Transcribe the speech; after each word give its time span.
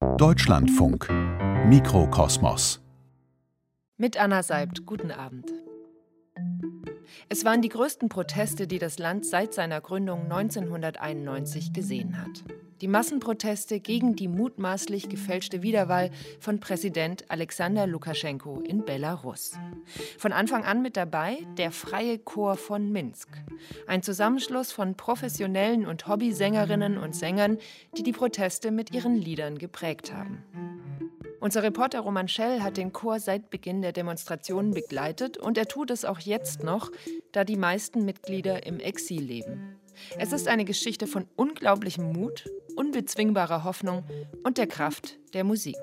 Deutschlandfunk 0.00 1.08
Mikrokosmos 1.66 2.80
Mit 3.96 4.16
Anna 4.16 4.44
Seibt, 4.44 4.86
guten 4.86 5.10
Abend. 5.10 5.52
Es 7.28 7.44
waren 7.44 7.62
die 7.62 7.68
größten 7.68 8.08
Proteste, 8.08 8.68
die 8.68 8.78
das 8.78 8.98
Land 8.98 9.26
seit 9.26 9.54
seiner 9.54 9.80
Gründung 9.80 10.22
1991 10.22 11.72
gesehen 11.72 12.20
hat. 12.20 12.44
Die 12.80 12.86
Massenproteste 12.86 13.80
gegen 13.80 14.14
die 14.14 14.28
mutmaßlich 14.28 15.08
gefälschte 15.08 15.62
Wiederwahl 15.62 16.10
von 16.38 16.60
Präsident 16.60 17.24
Alexander 17.28 17.88
Lukaschenko 17.88 18.60
in 18.60 18.84
Belarus. 18.84 19.58
Von 20.16 20.32
Anfang 20.32 20.64
an 20.64 20.80
mit 20.80 20.96
dabei 20.96 21.38
der 21.56 21.72
Freie 21.72 22.18
Chor 22.20 22.56
von 22.56 22.92
Minsk, 22.92 23.28
ein 23.88 24.04
Zusammenschluss 24.04 24.70
von 24.70 24.94
professionellen 24.94 25.86
und 25.86 26.06
Hobbysängerinnen 26.06 26.98
und 26.98 27.16
Sängern, 27.16 27.58
die 27.96 28.04
die 28.04 28.12
Proteste 28.12 28.70
mit 28.70 28.92
ihren 28.92 29.16
Liedern 29.16 29.58
geprägt 29.58 30.14
haben. 30.14 30.44
Unser 31.40 31.64
Reporter 31.64 32.00
Roman 32.00 32.28
Schell 32.28 32.62
hat 32.62 32.76
den 32.76 32.92
Chor 32.92 33.18
seit 33.18 33.50
Beginn 33.50 33.82
der 33.82 33.92
Demonstrationen 33.92 34.72
begleitet 34.72 35.36
und 35.36 35.58
er 35.58 35.66
tut 35.66 35.90
es 35.90 36.04
auch 36.04 36.20
jetzt 36.20 36.62
noch, 36.62 36.92
da 37.32 37.42
die 37.42 37.56
meisten 37.56 38.04
Mitglieder 38.04 38.66
im 38.66 38.78
Exil 38.78 39.22
leben. 39.22 39.78
Es 40.18 40.32
ist 40.32 40.48
eine 40.48 40.64
Geschichte 40.64 41.06
von 41.06 41.26
unglaublichem 41.36 42.12
Mut, 42.12 42.48
unbezwingbarer 42.78 43.64
Hoffnung 43.64 44.04
und 44.44 44.56
der 44.56 44.68
Kraft 44.68 45.18
der 45.34 45.42
Musik. 45.42 45.76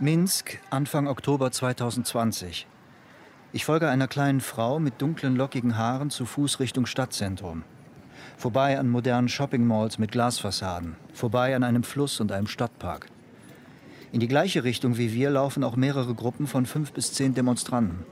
Minsk, 0.00 0.58
Anfang 0.70 1.06
Oktober 1.06 1.52
2020. 1.52 2.66
Ich 3.52 3.66
folge 3.66 3.88
einer 3.90 4.08
kleinen 4.08 4.40
Frau 4.40 4.80
mit 4.80 5.02
dunklen, 5.02 5.36
lockigen 5.36 5.76
Haaren 5.76 6.08
zu 6.08 6.24
Fuß 6.24 6.60
Richtung 6.60 6.86
Stadtzentrum. 6.86 7.62
Vorbei 8.38 8.78
an 8.78 8.88
modernen 8.88 9.28
Shopping-Malls 9.28 9.98
mit 9.98 10.12
Glasfassaden. 10.12 10.96
Vorbei 11.12 11.54
an 11.54 11.62
einem 11.62 11.82
Fluss 11.82 12.20
und 12.20 12.32
einem 12.32 12.46
Stadtpark. 12.46 13.08
In 14.12 14.20
die 14.20 14.28
gleiche 14.28 14.62
Richtung 14.62 14.98
wie 14.98 15.14
wir 15.14 15.30
laufen 15.30 15.64
auch 15.64 15.74
mehrere 15.74 16.14
Gruppen 16.14 16.46
von 16.46 16.66
fünf 16.66 16.92
bis 16.92 17.14
zehn 17.14 17.32
Demonstranten. 17.32 18.04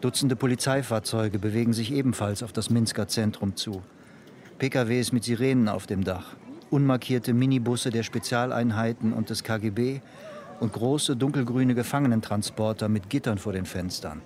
Dutzende 0.00 0.34
Polizeifahrzeuge 0.34 1.38
bewegen 1.38 1.72
sich 1.72 1.92
ebenfalls 1.92 2.42
auf 2.42 2.52
das 2.52 2.70
Minsker 2.70 3.06
Zentrum 3.06 3.54
zu. 3.54 3.82
PKWs 4.58 5.12
mit 5.12 5.22
Sirenen 5.22 5.68
auf 5.68 5.86
dem 5.86 6.02
Dach, 6.02 6.34
unmarkierte 6.70 7.34
Minibusse 7.34 7.90
der 7.90 8.02
Spezialeinheiten 8.02 9.12
und 9.12 9.30
des 9.30 9.44
KGB 9.44 10.00
und 10.58 10.72
große 10.72 11.14
dunkelgrüne 11.14 11.76
Gefangenentransporter 11.76 12.88
mit 12.88 13.08
Gittern 13.08 13.38
vor 13.38 13.52
den 13.52 13.64
Fenstern. 13.64 14.22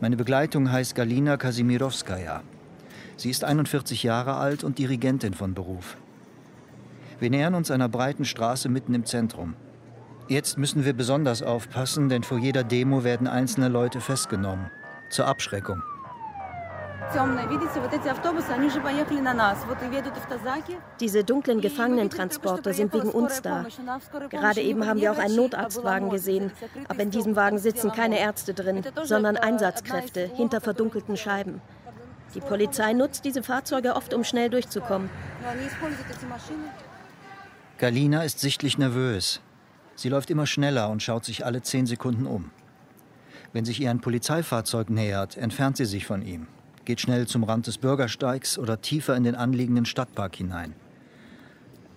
Meine 0.00 0.16
Begleitung 0.16 0.72
heißt 0.72 0.96
Galina 0.96 1.36
Kasimirowskaja. 1.36 2.42
Sie 3.16 3.30
ist 3.30 3.44
41 3.44 4.02
Jahre 4.02 4.34
alt 4.34 4.64
und 4.64 4.78
Dirigentin 4.78 5.34
von 5.34 5.54
Beruf. 5.54 5.96
Wir 7.20 7.30
nähern 7.30 7.54
uns 7.54 7.70
einer 7.70 7.88
breiten 7.88 8.24
Straße 8.24 8.68
mitten 8.68 8.94
im 8.94 9.04
Zentrum. 9.06 9.54
Jetzt 10.32 10.56
müssen 10.56 10.86
wir 10.86 10.94
besonders 10.94 11.42
aufpassen, 11.42 12.08
denn 12.08 12.22
vor 12.22 12.38
jeder 12.38 12.64
Demo 12.64 13.04
werden 13.04 13.26
einzelne 13.26 13.68
Leute 13.68 14.00
festgenommen. 14.00 14.70
Zur 15.10 15.26
Abschreckung. 15.26 15.82
Diese 21.00 21.22
dunklen 21.22 21.60
Gefangenentransporter 21.60 22.72
sind 22.72 22.94
wegen 22.94 23.10
uns 23.10 23.42
da. 23.42 23.66
Gerade 24.30 24.62
eben 24.62 24.86
haben 24.86 25.02
wir 25.02 25.12
auch 25.12 25.18
einen 25.18 25.36
Notarztwagen 25.36 26.08
gesehen, 26.08 26.50
aber 26.88 27.02
in 27.02 27.10
diesem 27.10 27.36
Wagen 27.36 27.58
sitzen 27.58 27.92
keine 27.92 28.18
Ärzte 28.18 28.54
drin, 28.54 28.82
sondern 29.02 29.36
Einsatzkräfte 29.36 30.30
hinter 30.34 30.62
verdunkelten 30.62 31.18
Scheiben. 31.18 31.60
Die 32.34 32.40
Polizei 32.40 32.94
nutzt 32.94 33.26
diese 33.26 33.42
Fahrzeuge 33.42 33.96
oft, 33.96 34.14
um 34.14 34.24
schnell 34.24 34.48
durchzukommen. 34.48 35.10
Galina 37.76 38.22
ist 38.22 38.40
sichtlich 38.40 38.78
nervös. 38.78 39.42
Sie 39.94 40.08
läuft 40.08 40.30
immer 40.30 40.46
schneller 40.46 40.88
und 40.90 41.02
schaut 41.02 41.24
sich 41.24 41.44
alle 41.44 41.62
zehn 41.62 41.86
Sekunden 41.86 42.26
um. 42.26 42.50
Wenn 43.52 43.64
sich 43.64 43.80
ihr 43.80 43.90
ein 43.90 44.00
Polizeifahrzeug 44.00 44.90
nähert, 44.90 45.36
entfernt 45.36 45.76
sie 45.76 45.84
sich 45.84 46.06
von 46.06 46.22
ihm 46.22 46.46
geht 46.84 47.00
schnell 47.00 47.26
zum 47.26 47.44
Rand 47.44 47.66
des 47.66 47.78
Bürgersteigs 47.78 48.58
oder 48.58 48.80
tiefer 48.80 49.16
in 49.16 49.24
den 49.24 49.34
anliegenden 49.34 49.84
Stadtpark 49.84 50.36
hinein. 50.36 50.74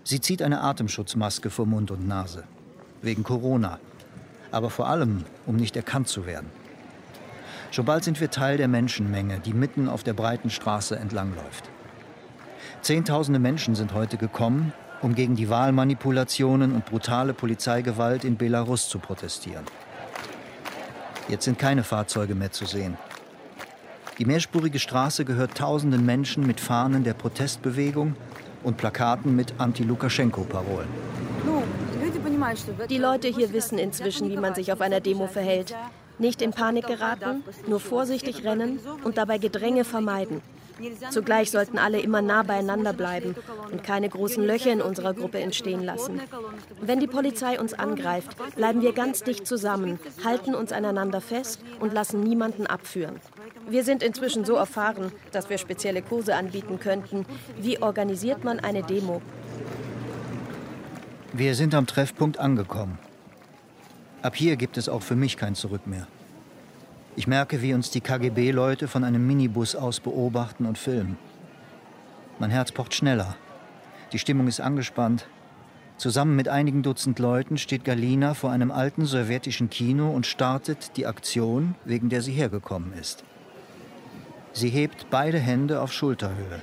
Sie 0.04 0.22
zieht 0.22 0.42
eine 0.42 0.62
Atemschutzmaske 0.62 1.50
vor 1.50 1.66
Mund 1.66 1.92
und 1.92 2.08
Nase. 2.08 2.44
Wegen 3.02 3.24
Corona. 3.24 3.80
Aber 4.52 4.70
vor 4.70 4.88
allem, 4.88 5.26
um 5.46 5.56
nicht 5.56 5.76
erkannt 5.76 6.08
zu 6.08 6.26
werden. 6.26 6.50
Schon 7.72 7.86
bald 7.86 8.04
sind 8.04 8.22
wir 8.22 8.30
Teil 8.30 8.58
der 8.58 8.68
Menschenmenge, 8.68 9.40
die 9.40 9.54
mitten 9.54 9.90
auf 9.90 10.04
der 10.04 10.14
breiten 10.14 10.50
Straße 10.50 10.98
entlangläuft. 10.98 11.70
Zehntausende 12.82 13.40
Menschen 13.40 13.76
sind 13.76 13.94
heute 13.94 14.18
gekommen, 14.18 14.72
um 15.06 15.14
gegen 15.14 15.36
die 15.36 15.50
Wahlmanipulationen 15.50 16.72
und 16.72 16.84
brutale 16.84 17.36
Polizeigewalt 17.36 18.24
in 18.24 18.38
Belarus 18.38 18.90
zu 18.90 18.98
protestieren. 18.98 19.64
Jetzt 21.30 21.46
sind 21.46 21.60
keine 21.60 21.84
Fahrzeuge 21.84 22.34
mehr 22.34 22.52
zu 22.52 22.66
sehen. 22.66 22.98
Die 24.18 24.26
mehrspurige 24.26 24.80
Straße 24.80 25.24
gehört 25.24 25.56
tausenden 25.56 26.08
Menschen 26.08 26.48
mit 26.48 26.60
Fahnen 26.60 27.04
der 27.04 27.14
Protestbewegung 27.14 28.16
und 28.64 28.78
Plakaten 28.78 29.36
mit 29.36 29.54
Anti-Lukaschenko-Parolen. 29.60 30.88
Die 32.90 32.98
Leute 32.98 33.28
hier 33.28 33.54
wissen 33.54 33.78
inzwischen, 33.78 34.32
wie 34.32 34.38
man 34.38 34.56
sich 34.56 34.74
auf 34.74 34.82
einer 34.82 35.02
Demo 35.02 35.28
verhält. 35.28 35.76
Nicht 36.18 36.42
in 36.42 36.50
Panik 36.50 36.88
geraten, 36.88 37.44
nur 37.68 37.80
vorsichtig 37.80 38.44
rennen 38.44 38.80
und 39.04 39.20
dabei 39.20 39.38
Gedränge 39.38 39.84
vermeiden. 39.84 40.42
Zugleich 41.10 41.52
sollten 41.52 41.78
alle 41.78 42.00
immer 42.00 42.22
nah 42.22 42.44
beieinander 42.44 42.94
bleiben 42.94 43.36
und 43.72 43.84
keine 43.84 44.10
großen 44.10 44.44
Löcher 44.44 44.72
in 44.72 44.82
unserer 44.82 45.14
Gruppe 45.14 45.40
entstehen 45.40 45.84
lassen. 45.84 46.22
Wenn 46.82 47.00
die 47.00 47.08
Polizei 47.08 47.60
uns 47.60 47.74
angreift, 47.74 48.36
bleiben 48.56 48.82
wir 48.82 48.94
ganz 48.94 49.24
dicht 49.24 49.48
zusammen, 49.48 50.00
halten 50.24 50.56
uns 50.56 50.72
aneinander 50.72 51.22
fest 51.22 51.62
und 51.80 51.94
lassen 51.94 52.22
niemanden 52.22 52.68
abführen. 52.68 53.20
Wir 53.68 53.84
sind 53.84 54.04
inzwischen 54.04 54.46
so 54.46 54.56
erfahren, 54.56 55.12
dass 55.32 55.50
wir 55.50 55.58
spezielle 55.58 56.02
Kurse 56.02 56.36
anbieten 56.36 56.80
könnten. 56.80 57.26
Wie 57.60 57.82
organisiert 57.82 58.44
man 58.44 58.60
eine 58.60 58.84
Demo? 58.84 59.22
Wir 61.34 61.56
sind 61.56 61.74
am 61.74 61.88
Treffpunkt 61.88 62.38
angekommen. 62.38 62.98
Ab 64.22 64.36
hier 64.36 64.56
gibt 64.56 64.78
es 64.78 64.90
auch 64.90 65.02
für 65.02 65.16
mich 65.16 65.38
kein 65.38 65.56
Zurück 65.56 65.86
mehr. 65.86 66.08
Ich 67.18 67.28
merke, 67.28 67.62
wie 67.62 67.74
uns 67.74 67.92
die 67.92 68.02
KGB-Leute 68.02 68.90
von 68.90 69.06
einem 69.06 69.26
Minibus 69.26 69.76
aus 69.76 70.02
beobachten 70.02 70.66
und 70.66 70.78
filmen. 70.78 71.18
Mein 72.40 72.50
Herz 72.50 72.74
pocht 72.74 72.94
schneller. 72.94 73.38
Die 74.12 74.20
Stimmung 74.20 74.48
ist 74.48 74.60
angespannt. 74.60 75.28
Zusammen 75.96 76.36
mit 76.36 76.50
einigen 76.50 76.84
Dutzend 76.84 77.20
Leuten 77.20 77.58
steht 77.58 77.86
Galina 77.86 78.34
vor 78.34 78.52
einem 78.52 78.70
alten 78.70 79.06
sowjetischen 79.06 79.70
Kino 79.70 80.10
und 80.10 80.26
startet 80.26 80.98
die 80.98 81.06
Aktion, 81.06 81.76
wegen 81.86 82.10
der 82.10 82.22
sie 82.22 82.34
hergekommen 82.34 82.92
ist. 83.00 83.24
Sie 84.52 84.70
hebt 84.70 85.08
beide 85.10 85.40
Hände 85.40 85.80
auf 85.80 85.94
Schulterhöhe. 85.94 86.62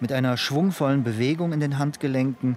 Mit 0.00 0.10
einer 0.10 0.38
schwungvollen 0.38 1.04
Bewegung 1.04 1.52
in 1.52 1.60
den 1.60 1.78
Handgelenken 1.78 2.56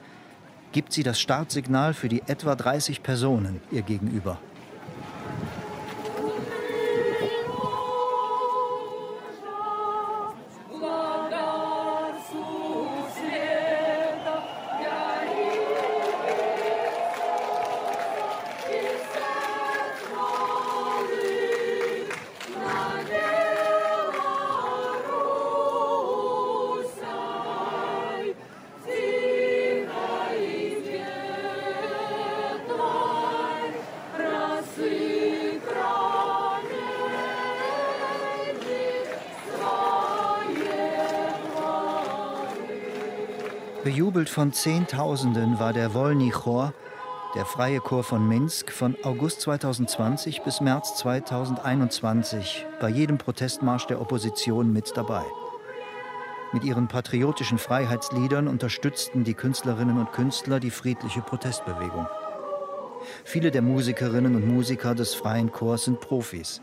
gibt 0.72 0.94
sie 0.94 1.03
das 1.03 1.20
Startsignal 1.20 1.94
für 1.94 2.08
die 2.08 2.22
etwa 2.28 2.56
30 2.56 3.03
Personen 3.03 3.59
ihr 3.72 3.82
gegenüber. 3.82 4.40
Bejubelt 44.11 44.29
von 44.29 44.52
Zehntausenden 44.52 45.58
war 45.58 45.72
der 45.72 45.93
Wolny 45.93 46.31
Chor, 46.31 46.73
der 47.34 47.46
Freie 47.46 47.79
Chor 47.79 48.03
von 48.03 48.28
Minsk, 48.28 48.69
von 48.69 48.97
August 49.03 49.40
2020 49.40 50.41
bis 50.41 50.59
März 50.59 50.97
2021 50.97 52.66
bei 52.81 52.90
jedem 52.90 53.17
Protestmarsch 53.17 53.87
der 53.87 54.02
Opposition 54.02 54.73
mit 54.73 54.97
dabei. 54.97 55.23
Mit 56.52 56.66
ihren 56.66 56.90
patriotischen 56.90 57.58
Freiheitsliedern 57.58 58.49
unterstützten 58.49 59.23
die 59.23 59.34
Künstlerinnen 59.34 59.97
und 59.97 60.11
Künstler 60.11 60.59
die 60.59 60.72
friedliche 60.72 61.22
Protestbewegung. 61.22 62.05
Viele 63.23 63.49
der 63.49 63.61
Musikerinnen 63.61 64.35
und 64.35 64.46
Musiker 64.46 64.93
des 64.93 65.14
Freien 65.14 65.53
Chors 65.53 65.85
sind 65.85 66.02
Profis. 66.02 66.61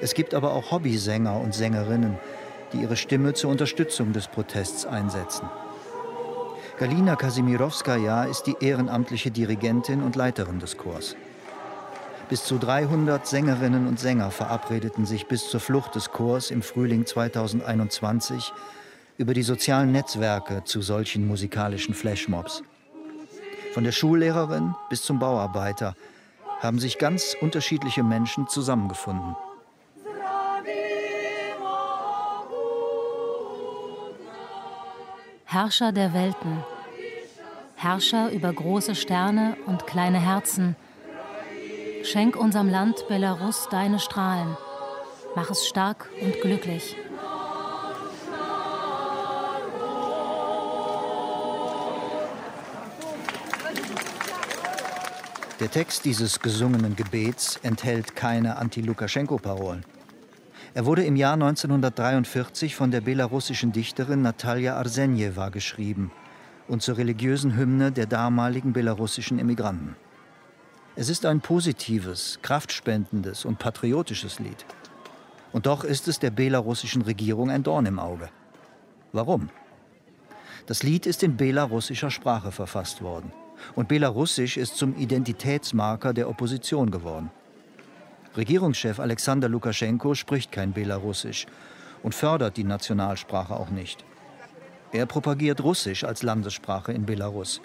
Es 0.00 0.14
gibt 0.14 0.32
aber 0.32 0.52
auch 0.52 0.70
Hobbysänger 0.70 1.40
und 1.40 1.56
Sängerinnen, 1.56 2.20
die 2.72 2.82
ihre 2.82 2.94
Stimme 2.94 3.34
zur 3.34 3.50
Unterstützung 3.50 4.12
des 4.12 4.28
Protests 4.28 4.86
einsetzen. 4.86 5.50
Galina 6.82 7.14
Kasimirowskaja 7.14 8.24
ist 8.24 8.42
die 8.48 8.56
ehrenamtliche 8.58 9.30
Dirigentin 9.30 10.02
und 10.02 10.16
Leiterin 10.16 10.58
des 10.58 10.76
Chors. 10.76 11.14
Bis 12.28 12.42
zu 12.42 12.58
300 12.58 13.24
Sängerinnen 13.24 13.86
und 13.86 14.00
Sänger 14.00 14.32
verabredeten 14.32 15.06
sich 15.06 15.28
bis 15.28 15.48
zur 15.48 15.60
Flucht 15.60 15.94
des 15.94 16.10
Chors 16.10 16.50
im 16.50 16.60
Frühling 16.60 17.06
2021 17.06 18.52
über 19.16 19.32
die 19.32 19.44
sozialen 19.44 19.92
Netzwerke 19.92 20.64
zu 20.64 20.82
solchen 20.82 21.28
musikalischen 21.28 21.94
Flashmobs. 21.94 22.64
Von 23.74 23.84
der 23.84 23.92
Schullehrerin 23.92 24.74
bis 24.90 25.04
zum 25.04 25.20
Bauarbeiter 25.20 25.94
haben 26.58 26.80
sich 26.80 26.98
ganz 26.98 27.36
unterschiedliche 27.40 28.02
Menschen 28.02 28.48
zusammengefunden. 28.48 29.36
Herrscher 35.44 35.92
der 35.92 36.12
Welten, 36.12 36.64
Herrscher 37.82 38.30
über 38.30 38.52
große 38.52 38.94
Sterne 38.94 39.56
und 39.66 39.88
kleine 39.88 40.20
Herzen, 40.20 40.76
schenk 42.04 42.36
unserem 42.36 42.68
Land 42.68 43.08
Belarus 43.08 43.66
deine 43.72 43.98
Strahlen, 43.98 44.56
mach 45.34 45.50
es 45.50 45.66
stark 45.66 46.08
und 46.20 46.40
glücklich. 46.40 46.94
Der 55.58 55.70
Text 55.72 56.04
dieses 56.04 56.38
gesungenen 56.38 56.94
Gebets 56.94 57.58
enthält 57.64 58.14
keine 58.14 58.58
Anti-Lukaschenko-Parolen. 58.58 59.84
Er 60.74 60.86
wurde 60.86 61.02
im 61.02 61.16
Jahr 61.16 61.34
1943 61.34 62.76
von 62.76 62.92
der 62.92 63.00
belarussischen 63.00 63.72
Dichterin 63.72 64.22
Natalia 64.22 64.76
Arsenjewa 64.76 65.48
geschrieben 65.48 66.12
und 66.72 66.80
zur 66.80 66.96
religiösen 66.96 67.54
Hymne 67.54 67.92
der 67.92 68.06
damaligen 68.06 68.72
belarussischen 68.72 69.38
Emigranten. 69.38 69.94
Es 70.96 71.10
ist 71.10 71.26
ein 71.26 71.42
positives, 71.42 72.38
kraftspendendes 72.40 73.44
und 73.44 73.58
patriotisches 73.58 74.38
Lied. 74.38 74.64
Und 75.52 75.66
doch 75.66 75.84
ist 75.84 76.08
es 76.08 76.18
der 76.18 76.30
belarussischen 76.30 77.02
Regierung 77.02 77.50
ein 77.50 77.62
Dorn 77.62 77.84
im 77.84 77.98
Auge. 77.98 78.30
Warum? 79.12 79.50
Das 80.64 80.82
Lied 80.82 81.04
ist 81.04 81.22
in 81.22 81.36
belarussischer 81.36 82.10
Sprache 82.10 82.52
verfasst 82.52 83.02
worden. 83.02 83.34
Und 83.74 83.88
Belarussisch 83.88 84.56
ist 84.56 84.78
zum 84.78 84.96
Identitätsmarker 84.96 86.14
der 86.14 86.30
Opposition 86.30 86.90
geworden. 86.90 87.30
Regierungschef 88.34 88.98
Alexander 88.98 89.50
Lukaschenko 89.50 90.14
spricht 90.14 90.50
kein 90.50 90.72
Belarussisch 90.72 91.44
und 92.02 92.14
fördert 92.14 92.56
die 92.56 92.64
Nationalsprache 92.64 93.54
auch 93.54 93.68
nicht. 93.68 94.06
Er 94.92 95.06
propagiert 95.06 95.62
Russisch 95.62 96.04
als 96.04 96.22
Landessprache 96.22 96.92
in 96.92 97.06
Belarus. 97.06 97.62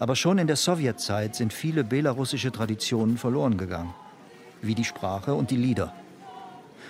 Aber 0.00 0.16
schon 0.16 0.38
in 0.38 0.48
der 0.48 0.56
Sowjetzeit 0.56 1.36
sind 1.36 1.52
viele 1.52 1.84
belarussische 1.84 2.50
Traditionen 2.50 3.16
verloren 3.16 3.56
gegangen, 3.56 3.94
wie 4.60 4.74
die 4.74 4.84
Sprache 4.84 5.34
und 5.34 5.52
die 5.52 5.56
Lieder. 5.56 5.92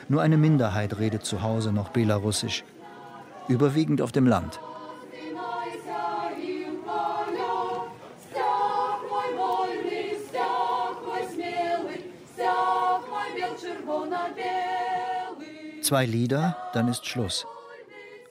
Nur 0.09 0.23
eine 0.23 0.39
Minderheit 0.39 0.99
redet 0.99 1.27
zu 1.27 1.43
Hause 1.43 1.71
noch 1.71 1.91
Belarussisch, 1.91 2.65
überwiegend 3.49 4.01
auf 4.01 4.13
dem 4.13 4.27
Land. 4.27 4.59
Zwei 15.83 16.07
Lieder, 16.07 16.57
dann 16.73 16.89
ist 16.89 17.07
Schluss. 17.07 17.47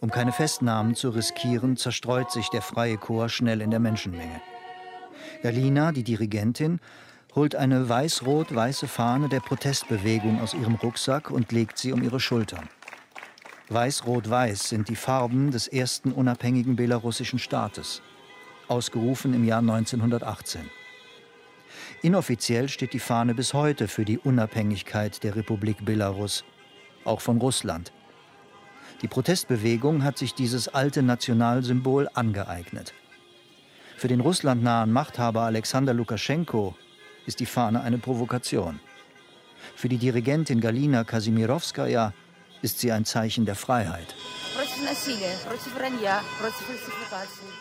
Um 0.06 0.12
keine 0.12 0.32
Festnahmen 0.32 0.94
zu 0.94 1.10
riskieren, 1.10 1.78
zerstreut 1.78 2.30
sich 2.30 2.50
der 2.50 2.62
freie 2.62 2.96
Chor 2.96 3.28
schnell 3.28 3.60
in 3.60 3.72
der 3.72 3.80
Menschenmenge. 3.80 4.40
Galina, 5.42 5.92
die 5.92 6.04
Dirigentin, 6.04 6.80
holt 7.34 7.56
eine 7.56 7.90
weiß-rot-weiße 7.90 8.88
Fahne 8.88 9.30
der 9.30 9.40
Protestbewegung 9.40 10.40
aus 10.42 10.54
ihrem 10.54 10.76
Rucksack 10.76 11.32
und 11.32 11.52
legt 11.52 11.80
sie 11.80 11.92
um 11.92 12.04
ihre 12.04 12.20
Schultern. 12.20 12.70
Weiß-rot-weiß 13.70 14.70
sind 14.70 14.90
die 14.90 14.96
Farben 14.96 15.50
des 15.50 15.68
ersten 15.68 16.12
unabhängigen 16.12 16.76
belarussischen 16.76 17.40
Staates, 17.40 18.04
ausgerufen 18.68 19.34
im 19.34 19.44
Jahr 19.44 19.62
1918. 19.62 20.70
Inoffiziell 22.04 22.70
steht 22.70 22.94
die 22.94 23.00
Fahne 23.00 23.34
bis 23.34 23.56
heute 23.56 23.88
für 23.88 24.06
die 24.06 24.20
Unabhängigkeit 24.20 25.24
der 25.24 25.36
Republik 25.36 25.84
Belarus 25.84 26.46
auch 27.06 27.22
von 27.22 27.40
Russland. 27.40 27.92
Die 29.02 29.08
Protestbewegung 29.08 30.04
hat 30.04 30.18
sich 30.18 30.34
dieses 30.34 30.68
alte 30.68 31.04
Nationalsymbol 31.04 32.10
angeeignet. 32.14 32.94
Für 33.98 34.08
den 34.08 34.22
russlandnahen 34.22 34.92
Machthaber 34.92 35.42
Alexander 35.42 35.94
Lukaschenko 35.94 36.76
ist 37.26 37.40
die 37.40 37.46
Fahne 37.46 37.82
eine 37.82 37.98
Provokation. 37.98 38.80
Für 39.76 39.90
die 39.90 39.98
Dirigentin 39.98 40.62
Galina 40.62 41.04
Kasimirowskaja 41.04 42.14
ist 42.62 42.80
sie 42.80 42.92
ein 42.92 43.06
Zeichen 43.06 43.46
der 43.46 43.56
Freiheit. 43.56 44.16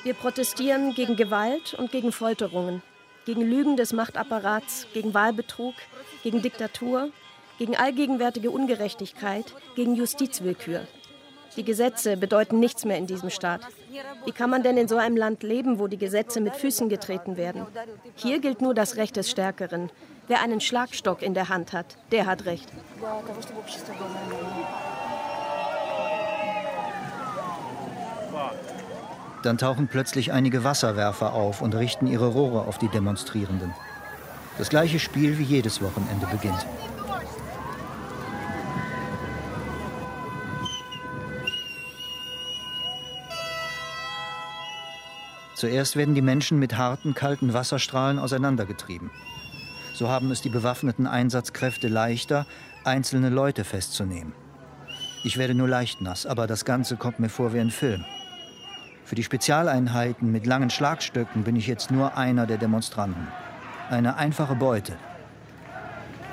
Wir 0.02 0.14
protestieren 0.14 0.94
gegen 0.94 1.16
Gewalt 1.16 1.74
und 1.74 1.90
gegen 1.90 2.12
Folterungen, 2.12 2.82
gegen 3.24 3.42
Lügen 3.42 3.76
des 3.76 3.92
Machtapparats, 3.92 4.86
gegen 4.92 5.14
Wahlbetrug, 5.14 5.74
gegen 6.22 6.42
Diktatur, 6.42 7.10
gegen 7.58 7.76
allgegenwärtige 7.76 8.50
Ungerechtigkeit, 8.50 9.54
gegen 9.76 9.94
Justizwillkür. 9.94 10.86
Die 11.56 11.64
Gesetze 11.64 12.16
bedeuten 12.16 12.58
nichts 12.58 12.84
mehr 12.84 12.98
in 12.98 13.06
diesem 13.06 13.30
Staat. 13.30 13.60
Wie 14.24 14.32
kann 14.32 14.50
man 14.50 14.62
denn 14.62 14.76
in 14.76 14.88
so 14.88 14.96
einem 14.96 15.16
Land 15.16 15.42
leben, 15.42 15.78
wo 15.78 15.86
die 15.86 15.98
Gesetze 15.98 16.40
mit 16.40 16.56
Füßen 16.56 16.88
getreten 16.88 17.36
werden? 17.36 17.66
Hier 18.16 18.40
gilt 18.40 18.60
nur 18.60 18.74
das 18.74 18.96
Recht 18.96 19.16
des 19.16 19.30
Stärkeren. 19.30 19.90
Wer 20.26 20.40
einen 20.40 20.60
Schlagstock 20.60 21.22
in 21.22 21.34
der 21.34 21.48
Hand 21.48 21.72
hat, 21.72 21.96
der 22.10 22.26
hat 22.26 22.46
Recht. 22.46 22.68
Dann 29.42 29.58
tauchen 29.58 29.88
plötzlich 29.88 30.32
einige 30.32 30.64
Wasserwerfer 30.64 31.34
auf 31.34 31.60
und 31.60 31.74
richten 31.74 32.06
ihre 32.06 32.28
Rohre 32.28 32.62
auf 32.62 32.78
die 32.78 32.88
Demonstrierenden. 32.88 33.74
Das 34.56 34.70
gleiche 34.70 34.98
Spiel 34.98 35.38
wie 35.38 35.42
jedes 35.42 35.82
Wochenende 35.82 36.26
beginnt. 36.26 36.66
Zuerst 45.64 45.96
werden 45.96 46.14
die 46.14 46.20
Menschen 46.20 46.58
mit 46.58 46.76
harten, 46.76 47.14
kalten 47.14 47.54
Wasserstrahlen 47.54 48.18
auseinandergetrieben. 48.18 49.10
So 49.94 50.10
haben 50.10 50.30
es 50.30 50.42
die 50.42 50.50
bewaffneten 50.50 51.06
Einsatzkräfte 51.06 51.88
leichter, 51.88 52.44
einzelne 52.84 53.30
Leute 53.30 53.64
festzunehmen. 53.64 54.34
Ich 55.24 55.38
werde 55.38 55.54
nur 55.54 55.66
leicht 55.66 56.02
nass, 56.02 56.26
aber 56.26 56.46
das 56.46 56.66
Ganze 56.66 56.98
kommt 56.98 57.18
mir 57.18 57.30
vor 57.30 57.54
wie 57.54 57.60
ein 57.60 57.70
Film. 57.70 58.04
Für 59.06 59.14
die 59.14 59.22
Spezialeinheiten 59.22 60.30
mit 60.30 60.44
langen 60.44 60.68
Schlagstöcken 60.68 61.44
bin 61.44 61.56
ich 61.56 61.66
jetzt 61.66 61.90
nur 61.90 62.18
einer 62.18 62.46
der 62.46 62.58
Demonstranten. 62.58 63.26
Eine 63.88 64.16
einfache 64.16 64.56
Beute. 64.56 64.98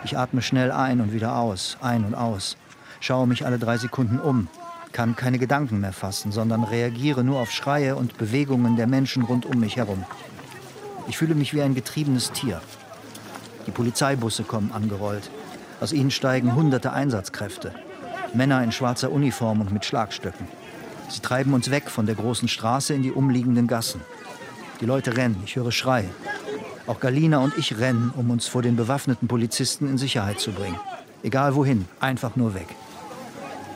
Ich 0.03 0.17
atme 0.17 0.41
schnell 0.41 0.73
ein 0.73 0.99
und 0.99 1.13
wieder 1.13 1.37
aus, 1.37 1.77
ein 1.79 2.03
und 2.03 2.15
aus, 2.15 2.57
schaue 2.99 3.27
mich 3.27 3.45
alle 3.45 3.59
drei 3.59 3.77
Sekunden 3.77 4.19
um, 4.19 4.49
kann 4.91 5.15
keine 5.15 5.39
Gedanken 5.39 5.79
mehr 5.79 5.93
fassen, 5.93 6.31
sondern 6.31 6.63
reagiere 6.63 7.23
nur 7.23 7.39
auf 7.39 7.51
Schreie 7.51 7.95
und 7.95 8.17
Bewegungen 8.17 8.75
der 8.75 8.87
Menschen 8.87 9.23
rund 9.23 9.45
um 9.45 9.59
mich 9.59 9.77
herum. 9.77 10.03
Ich 11.07 11.17
fühle 11.17 11.35
mich 11.35 11.53
wie 11.53 11.61
ein 11.61 11.75
getriebenes 11.75 12.31
Tier. 12.31 12.61
Die 13.67 13.71
Polizeibusse 13.71 14.43
kommen 14.43 14.71
angerollt. 14.71 15.29
Aus 15.79 15.93
ihnen 15.93 16.11
steigen 16.11 16.55
hunderte 16.55 16.93
Einsatzkräfte. 16.93 17.73
Männer 18.33 18.63
in 18.63 18.71
schwarzer 18.71 19.11
Uniform 19.11 19.61
und 19.61 19.71
mit 19.71 19.85
Schlagstöcken. 19.85 20.47
Sie 21.09 21.19
treiben 21.19 21.53
uns 21.53 21.69
weg 21.69 21.89
von 21.89 22.05
der 22.05 22.15
großen 22.15 22.47
Straße 22.47 22.93
in 22.93 23.03
die 23.03 23.11
umliegenden 23.11 23.67
Gassen. 23.67 24.01
Die 24.79 24.85
Leute 24.85 25.17
rennen, 25.17 25.41
ich 25.45 25.55
höre 25.55 25.71
Schreie. 25.71 26.09
Auch 26.87 26.99
Galina 26.99 27.39
und 27.39 27.57
ich 27.57 27.77
rennen, 27.77 28.13
um 28.15 28.29
uns 28.29 28.47
vor 28.47 28.61
den 28.61 28.75
bewaffneten 28.75 29.27
Polizisten 29.27 29.87
in 29.87 29.97
Sicherheit 29.97 30.39
zu 30.39 30.51
bringen. 30.51 30.79
Egal 31.23 31.55
wohin, 31.55 31.87
einfach 31.99 32.35
nur 32.35 32.53
weg. 32.53 32.67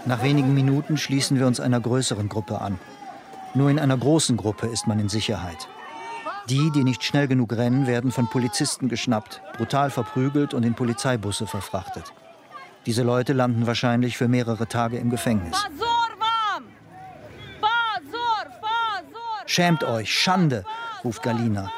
Nach 0.08 0.22
wenigen 0.22 0.54
Minuten 0.54 0.98
schließen 0.98 1.40
wir 1.40 1.48
uns 1.48 1.60
einer 1.60 1.80
größeren 1.80 2.30
Gruppe 2.30 2.62
an. 2.62 2.80
Nur 3.56 3.72
in 3.72 3.80
einer 3.80 3.98
großen 3.98 4.38
Gruppe 4.38 4.68
ist 4.68 4.86
man 4.86 5.00
in 5.00 5.10
Sicherheit. 5.10 5.68
Die, 6.48 6.70
die 6.72 6.84
nicht 6.84 7.04
schnell 7.04 7.28
genug 7.28 7.54
rennen, 7.54 7.88
werden 7.88 8.12
von 8.12 8.30
Polizisten 8.30 8.88
geschnappt, 8.88 9.42
brutal 9.58 9.90
verprügelt 9.90 10.54
und 10.54 10.64
in 10.64 10.76
Polizeibusse 10.76 11.48
verfrachtet. 11.48 12.14
Diese 12.86 13.02
Leute 13.02 13.34
landen 13.34 13.66
wahrscheinlich 13.66 14.16
für 14.16 14.28
mehrere 14.28 14.68
Tage 14.68 14.98
im 14.98 15.10
Gefängnis. 15.10 15.58
Schämt 19.48 19.84
euch, 19.84 20.14
Schande, 20.14 20.66
ruft 21.04 21.24
Galina. 21.24 21.72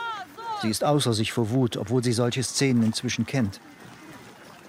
Sie 0.62 0.70
ist 0.70 0.84
außer 0.84 1.14
sich 1.14 1.32
vor 1.32 1.50
Wut, 1.52 1.78
obwohl 1.78 2.04
sie 2.04 2.12
solche 2.12 2.44
Szenen 2.44 2.84
inzwischen 2.84 3.26
kennt. 3.26 3.62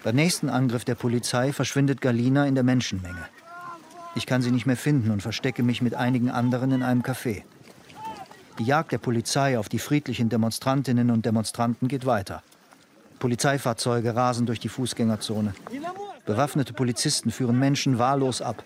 Beim 0.04 0.14
nächsten 0.14 0.48
Angriff 0.48 0.84
der 0.84 0.94
Polizei 0.94 1.52
verschwindet 1.52 2.00
Galina 2.00 2.46
in 2.46 2.54
der 2.54 2.64
Menschenmenge. 2.64 3.26
Ich 4.14 4.26
kann 4.26 4.42
sie 4.42 4.50
nicht 4.50 4.66
mehr 4.66 4.76
finden 4.76 5.10
und 5.10 5.22
verstecke 5.22 5.62
mich 5.62 5.82
mit 5.82 5.94
einigen 5.94 6.30
anderen 6.30 6.72
in 6.72 6.82
einem 6.82 7.02
Café. 7.02 7.42
Die 8.58 8.64
Jagd 8.64 8.92
der 8.92 8.98
Polizei 8.98 9.58
auf 9.58 9.68
die 9.68 9.78
friedlichen 9.78 10.28
Demonstrantinnen 10.28 11.10
und 11.10 11.24
Demonstranten 11.24 11.86
geht 11.86 12.06
weiter. 12.06 12.42
Polizeifahrzeuge 13.20 14.16
rasen 14.16 14.46
durch 14.46 14.60
die 14.60 14.68
Fußgängerzone. 14.68 15.54
Bewaffnete 16.26 16.72
Polizisten 16.72 17.30
führen 17.30 17.58
Menschen 17.58 17.98
wahllos 17.98 18.42
ab. 18.42 18.64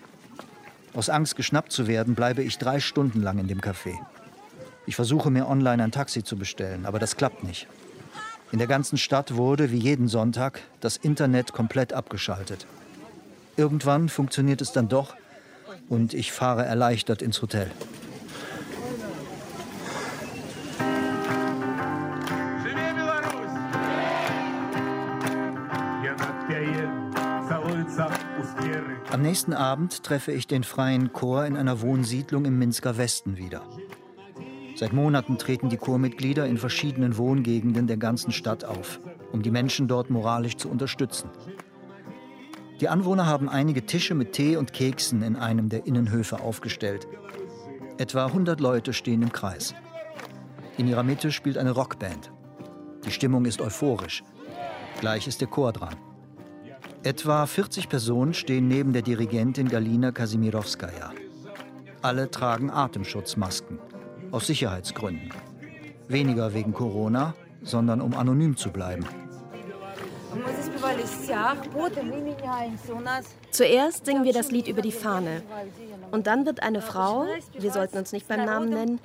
Aus 0.93 1.09
Angst, 1.09 1.35
geschnappt 1.35 1.71
zu 1.71 1.87
werden, 1.87 2.15
bleibe 2.15 2.43
ich 2.43 2.57
drei 2.57 2.79
Stunden 2.79 3.21
lang 3.21 3.39
in 3.39 3.47
dem 3.47 3.61
Café. 3.61 3.93
Ich 4.85 4.95
versuche 4.95 5.31
mir 5.31 5.47
online 5.47 5.83
ein 5.83 5.91
Taxi 5.91 6.23
zu 6.23 6.37
bestellen, 6.37 6.85
aber 6.85 6.99
das 6.99 7.15
klappt 7.15 7.43
nicht. 7.43 7.67
In 8.51 8.59
der 8.59 8.67
ganzen 8.67 8.97
Stadt 8.97 9.35
wurde, 9.35 9.71
wie 9.71 9.77
jeden 9.77 10.07
Sonntag, 10.07 10.61
das 10.79 10.97
Internet 10.97 11.53
komplett 11.53 11.93
abgeschaltet. 11.93 12.67
Irgendwann 13.57 14.09
funktioniert 14.09 14.61
es 14.61 14.71
dann 14.71 14.89
doch 14.89 15.15
und 15.89 16.13
ich 16.13 16.31
fahre 16.31 16.65
erleichtert 16.65 17.21
ins 17.21 17.41
Hotel. 17.41 17.71
Am 29.11 29.21
nächsten 29.21 29.53
Abend 29.53 30.03
treffe 30.03 30.31
ich 30.31 30.47
den 30.47 30.63
freien 30.63 31.13
Chor 31.13 31.45
in 31.45 31.55
einer 31.55 31.81
Wohnsiedlung 31.81 32.45
im 32.45 32.57
Minsker 32.57 32.97
Westen 32.97 33.37
wieder. 33.37 33.61
Seit 34.75 34.91
Monaten 34.91 35.37
treten 35.37 35.69
die 35.69 35.77
Chormitglieder 35.77 36.47
in 36.47 36.57
verschiedenen 36.57 37.17
Wohngegenden 37.17 37.85
der 37.85 37.97
ganzen 37.97 38.31
Stadt 38.31 38.65
auf, 38.65 38.99
um 39.31 39.43
die 39.43 39.51
Menschen 39.51 39.87
dort 39.87 40.09
moralisch 40.09 40.57
zu 40.57 40.69
unterstützen. 40.69 41.29
Die 42.83 42.89
Anwohner 42.89 43.25
haben 43.25 43.47
einige 43.47 43.85
Tische 43.85 44.13
mit 44.13 44.33
Tee 44.33 44.57
und 44.57 44.73
Keksen 44.73 45.23
in 45.23 45.37
einem 45.37 45.69
der 45.69 45.87
Innenhöfe 45.87 46.41
aufgestellt. 46.41 47.07
Etwa 47.97 48.25
100 48.25 48.59
Leute 48.59 48.91
stehen 48.91 49.21
im 49.21 49.31
Kreis. 49.31 49.73
In 50.77 50.89
ihrer 50.89 51.03
Mitte 51.03 51.31
spielt 51.31 51.57
eine 51.57 51.71
Rockband. 51.71 52.33
Die 53.05 53.11
Stimmung 53.11 53.45
ist 53.45 53.61
euphorisch. 53.61 54.25
Gleich 54.99 55.27
ist 55.27 55.39
der 55.39 55.47
Chor 55.47 55.71
dran. 55.71 55.95
Etwa 57.03 57.45
40 57.45 57.87
Personen 57.87 58.33
stehen 58.33 58.67
neben 58.67 58.91
der 58.91 59.01
Dirigentin 59.01 59.69
Galina 59.69 60.11
Kasimirowskaja. 60.11 61.11
Alle 62.01 62.29
tragen 62.31 62.69
Atemschutzmasken, 62.69 63.79
aus 64.31 64.47
Sicherheitsgründen. 64.47 65.29
Weniger 66.09 66.53
wegen 66.53 66.73
Corona, 66.73 67.33
sondern 67.61 68.01
um 68.01 68.13
anonym 68.13 68.57
zu 68.57 68.71
bleiben. 68.71 69.05
Zuerst 73.51 74.05
singen 74.05 74.23
wir 74.23 74.33
das 74.33 74.51
Lied 74.51 74.67
über 74.67 74.81
die 74.81 74.91
Fahne. 74.91 75.43
Und 76.11 76.27
dann 76.27 76.45
wird 76.45 76.63
eine 76.63 76.81
Frau, 76.81 77.25
wir 77.57 77.71
sollten 77.71 77.97
uns 77.97 78.11
nicht 78.11 78.27
beim 78.27 78.45
Namen 78.45 78.69
nennen, 78.69 78.99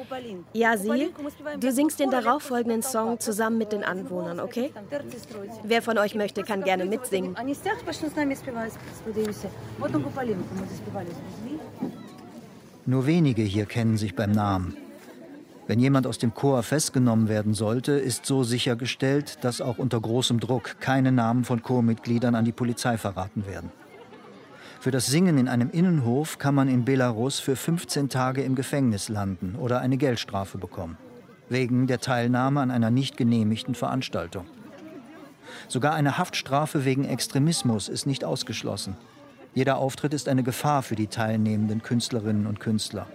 ja 0.52 0.76
sie, 0.76 1.12
du 1.60 1.72
singst 1.72 2.00
den 2.00 2.10
darauffolgenden 2.10 2.82
Song 2.82 3.20
zusammen 3.20 3.58
mit 3.58 3.72
den 3.72 3.84
Anwohnern, 3.84 4.40
okay? 4.40 4.72
Wer 5.62 5.82
von 5.82 5.98
euch 5.98 6.14
möchte, 6.14 6.42
kann 6.42 6.62
gerne 6.64 6.84
mitsingen. 6.84 7.36
Nur 12.86 13.06
wenige 13.06 13.42
hier 13.42 13.66
kennen 13.66 13.96
sich 13.98 14.16
beim 14.16 14.32
Namen. 14.32 14.87
Wenn 15.68 15.80
jemand 15.80 16.06
aus 16.06 16.16
dem 16.16 16.32
Chor 16.32 16.62
festgenommen 16.62 17.28
werden 17.28 17.52
sollte, 17.52 17.92
ist 17.92 18.24
so 18.24 18.42
sichergestellt, 18.42 19.44
dass 19.44 19.60
auch 19.60 19.76
unter 19.76 20.00
großem 20.00 20.40
Druck 20.40 20.80
keine 20.80 21.12
Namen 21.12 21.44
von 21.44 21.62
Chormitgliedern 21.62 22.34
an 22.34 22.46
die 22.46 22.52
Polizei 22.52 22.96
verraten 22.96 23.46
werden. 23.46 23.70
Für 24.80 24.90
das 24.90 25.08
Singen 25.08 25.36
in 25.36 25.46
einem 25.46 25.68
Innenhof 25.70 26.38
kann 26.38 26.54
man 26.54 26.68
in 26.68 26.86
Belarus 26.86 27.38
für 27.38 27.54
15 27.54 28.08
Tage 28.08 28.42
im 28.42 28.54
Gefängnis 28.54 29.10
landen 29.10 29.56
oder 29.56 29.80
eine 29.80 29.98
Geldstrafe 29.98 30.56
bekommen, 30.56 30.96
wegen 31.50 31.86
der 31.86 32.00
Teilnahme 32.00 32.62
an 32.62 32.70
einer 32.70 32.90
nicht 32.90 33.18
genehmigten 33.18 33.74
Veranstaltung. 33.74 34.46
Sogar 35.68 35.92
eine 35.92 36.16
Haftstrafe 36.16 36.86
wegen 36.86 37.04
Extremismus 37.04 37.90
ist 37.90 38.06
nicht 38.06 38.24
ausgeschlossen. 38.24 38.96
Jeder 39.52 39.76
Auftritt 39.76 40.14
ist 40.14 40.30
eine 40.30 40.44
Gefahr 40.44 40.82
für 40.82 40.96
die 40.96 41.08
teilnehmenden 41.08 41.82
Künstlerinnen 41.82 42.46
und 42.46 42.58
Künstler. 42.58 43.06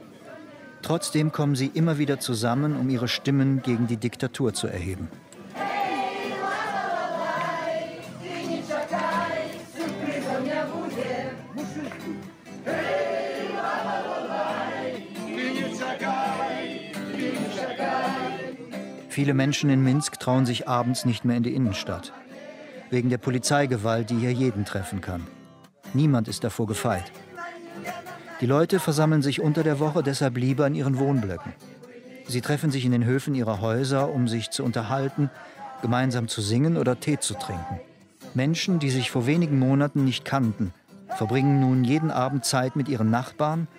Trotzdem 0.83 1.31
kommen 1.31 1.55
sie 1.55 1.67
immer 1.67 1.97
wieder 1.97 2.19
zusammen, 2.19 2.75
um 2.75 2.89
ihre 2.89 3.07
Stimmen 3.07 3.61
gegen 3.61 3.87
die 3.87 3.97
Diktatur 3.97 4.53
zu 4.53 4.67
erheben. 4.67 5.07
Viele 19.09 19.33
Menschen 19.33 19.69
in 19.69 19.83
Minsk 19.83 20.19
trauen 20.19 20.45
sich 20.45 20.67
abends 20.67 21.05
nicht 21.05 21.23
mehr 21.23 21.37
in 21.37 21.43
die 21.43 21.55
Innenstadt. 21.55 22.11
Wegen 22.89 23.09
der 23.09 23.19
Polizeigewalt, 23.19 24.09
die 24.09 24.17
hier 24.17 24.33
jeden 24.33 24.65
treffen 24.65 25.01
kann. 25.01 25.27
Niemand 25.93 26.27
ist 26.27 26.43
davor 26.43 26.67
gefeit. 26.67 27.11
Die 28.43 28.49
Leute 28.49 28.81
versammeln 28.81 29.21
sich 29.21 29.39
unter 29.39 29.63
der 29.63 29.79
Woche 29.79 30.03
deshalb 30.03 30.35
lieber 30.35 30.67
in 30.67 30.75
ihren 30.75 30.99
Wohnblöcken. 30.99 31.53
Sie 32.27 32.41
treffen 32.41 32.71
sich 32.71 32.83
in 32.83 32.91
den 32.91 33.05
Höfen 33.05 33.35
ihrer 33.35 33.61
Häuser, 33.61 34.13
um 34.13 34.27
sich 34.27 34.49
zu 34.49 34.65
unterhalten, 34.65 35.29
gemeinsam 35.81 36.27
zu 36.27 36.41
singen 36.41 36.75
oder 36.75 36.99
Tee 36.99 37.17
zu 37.17 37.35
trinken. 37.35 37.79
Menschen, 38.33 38.79
die 38.79 38.89
sich 38.89 39.11
vor 39.11 39.27
wenigen 39.27 39.59
Monaten 39.59 40.03
nicht 40.03 40.25
kannten, 40.25 40.73
verbringen 41.15 41.61
nun 41.61 41.85
jeden 41.85 42.11
Abend 42.11 42.43
Zeit 42.43 42.75
mit 42.75 42.89
ihren 42.89 43.09
Nachbarn, 43.09 43.69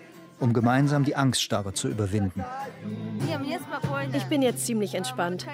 um 0.40 0.54
gemeinsam 0.54 1.04
die 1.04 1.14
Angststarre 1.14 1.74
zu 1.74 1.88
überwinden. 1.88 2.42
Ich 4.14 4.24
bin 4.24 4.40
jetzt 4.40 4.64
ziemlich 4.64 4.94
entspannt. 4.94 5.46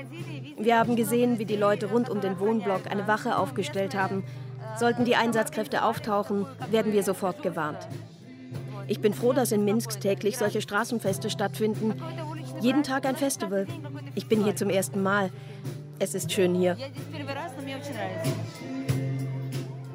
Wir 0.57 0.79
haben 0.79 0.95
gesehen, 0.95 1.41
wie 1.41 1.47
die 1.47 1.57
Leute 1.57 1.87
rund 1.87 2.09
um 2.11 2.21
den 2.21 2.39
Wohnblock 2.39 2.89
eine 2.89 3.09
Wache 3.09 3.37
aufgestellt 3.37 3.97
haben. 3.97 4.23
Sollten 4.79 5.05
die 5.05 5.17
Einsatzkräfte 5.17 5.83
auftauchen, 5.83 6.47
werden 6.71 6.93
wir 6.93 7.03
sofort 7.03 7.43
gewarnt. 7.43 7.89
Ich 8.91 8.99
bin 8.99 9.15
froh, 9.15 9.33
dass 9.33 9.53
in 9.53 9.65
Minsk 9.65 10.01
täglich 10.01 10.37
solche 10.37 10.61
Straßenfeste 10.61 11.31
stattfinden. 11.31 11.95
Jeden 12.61 12.83
Tag 12.83 13.07
ein 13.07 13.15
Festival. 13.15 13.69
Ich 14.17 14.27
bin 14.27 14.43
hier 14.43 14.57
zum 14.57 14.69
ersten 14.69 15.01
Mal. 15.01 15.31
Es 16.01 16.17
ist 16.17 16.33
schön 16.33 16.57
hier. 16.57 16.77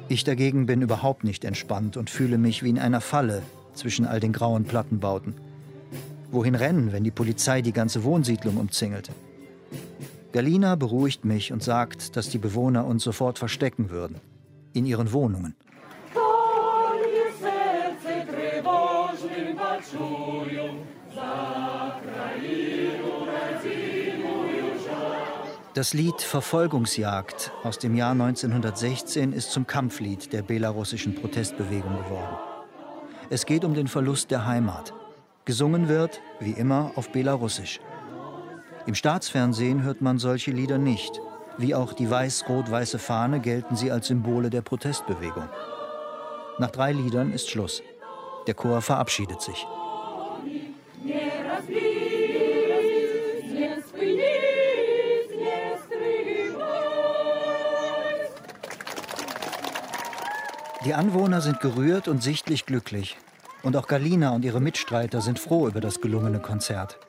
Ich 0.08 0.24
dagegen 0.24 0.64
bin 0.64 0.80
überhaupt 0.80 1.24
nicht 1.24 1.44
entspannt 1.44 1.98
und 1.98 2.08
fühle 2.08 2.38
mich 2.38 2.62
wie 2.62 2.70
in 2.70 2.78
einer 2.78 3.02
Falle 3.02 3.42
zwischen 3.74 4.06
all 4.06 4.18
den 4.18 4.32
grauen 4.32 4.64
Plattenbauten. 4.64 5.34
Wohin 6.30 6.54
rennen, 6.54 6.90
wenn 6.90 7.04
die 7.04 7.10
Polizei 7.10 7.60
die 7.60 7.74
ganze 7.74 8.02
Wohnsiedlung 8.02 8.56
umzingelt? 8.56 9.10
Galina 10.32 10.74
beruhigt 10.74 11.26
mich 11.26 11.52
und 11.52 11.62
sagt, 11.62 12.16
dass 12.16 12.30
die 12.30 12.38
Bewohner 12.38 12.86
uns 12.86 13.04
sofort 13.04 13.38
verstecken 13.38 13.90
würden. 13.90 14.22
In 14.72 14.86
ihren 14.86 15.12
Wohnungen. 15.12 15.54
Das 25.74 25.92
Lied 25.92 26.22
Verfolgungsjagd 26.22 27.52
aus 27.62 27.78
dem 27.78 27.94
Jahr 27.94 28.12
1916 28.12 29.34
ist 29.34 29.50
zum 29.50 29.66
Kampflied 29.66 30.32
der 30.32 30.40
belarussischen 30.40 31.14
Protestbewegung 31.14 31.96
geworden. 31.98 32.36
Es 33.28 33.44
geht 33.44 33.62
um 33.62 33.74
den 33.74 33.88
Verlust 33.88 34.30
der 34.30 34.46
Heimat. 34.46 34.94
Gesungen 35.44 35.88
wird, 35.88 36.22
wie 36.40 36.52
immer, 36.52 36.92
auf 36.96 37.12
Belarussisch. 37.12 37.80
Im 38.86 38.94
Staatsfernsehen 38.94 39.82
hört 39.82 40.00
man 40.00 40.18
solche 40.18 40.50
Lieder 40.50 40.78
nicht. 40.78 41.20
Wie 41.58 41.74
auch 41.74 41.92
die 41.92 42.10
weiß-rot-weiße 42.10 42.98
Fahne 42.98 43.40
gelten 43.40 43.76
sie 43.76 43.90
als 43.90 44.06
Symbole 44.06 44.48
der 44.48 44.62
Protestbewegung. 44.62 45.48
Nach 46.58 46.70
drei 46.70 46.92
Liedern 46.92 47.32
ist 47.32 47.50
Schluss. 47.50 47.82
Der 48.46 48.54
Chor 48.54 48.80
verabschiedet 48.80 49.40
sich. 49.40 49.66
Die 60.84 60.94
Anwohner 60.94 61.40
sind 61.40 61.60
gerührt 61.60 62.06
und 62.06 62.22
sichtlich 62.22 62.64
glücklich. 62.64 63.16
Und 63.64 63.76
auch 63.76 63.88
Galina 63.88 64.30
und 64.30 64.44
ihre 64.44 64.60
Mitstreiter 64.60 65.20
sind 65.20 65.40
froh 65.40 65.66
über 65.66 65.80
das 65.80 66.00
gelungene 66.00 66.38
Konzert. 66.38 67.00